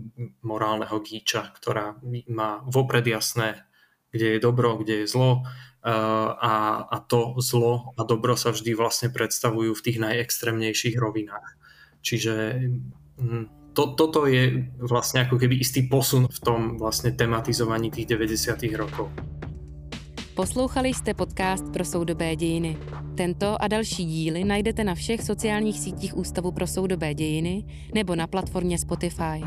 morálneho 0.48 0.96
gíča, 1.04 1.52
ktorá 1.60 2.00
má 2.32 2.64
vopred 2.64 3.04
jasné, 3.04 3.68
kde 4.16 4.40
je 4.40 4.40
dobro, 4.40 4.80
kde 4.80 5.04
je 5.04 5.12
zlo 5.12 5.44
a, 5.84 6.88
a 6.88 6.98
to 7.04 7.36
zlo 7.44 7.92
a 8.00 8.08
dobro 8.08 8.40
sa 8.40 8.56
vždy 8.56 8.72
vlastne 8.72 9.12
predstavujú 9.12 9.76
v 9.76 9.84
tých 9.84 10.00
najextrémnejších 10.00 10.96
rovinách. 10.96 11.60
Čiže 12.00 12.64
hm, 13.20 13.76
to, 13.76 13.84
toto 14.00 14.24
je 14.24 14.72
vlastne 14.80 15.28
ako 15.28 15.36
keby 15.36 15.60
istý 15.60 15.84
posun 15.84 16.32
v 16.32 16.40
tom 16.40 16.80
vlastne 16.80 17.12
tematizovaní 17.12 17.92
tých 17.92 18.08
90. 18.08 18.56
rokov. 18.80 19.12
Poslouchali 20.36 20.90
jste 20.90 21.14
podcast 21.14 21.74
pro 21.74 21.86
soudobé 21.86 22.36
dějiny. 22.36 22.78
Tento 23.16 23.62
a 23.62 23.68
další 23.68 24.06
díly 24.06 24.44
najdete 24.44 24.84
na 24.84 24.96
všech 24.96 25.24
sociálních 25.24 25.80
sítích 25.80 26.18
Ústavu 26.18 26.52
pro 26.52 26.68
soudobé 26.68 27.14
dějiny 27.14 27.66
nebo 27.94 28.16
na 28.16 28.28
platformě 28.28 28.78
Spotify. 28.78 29.44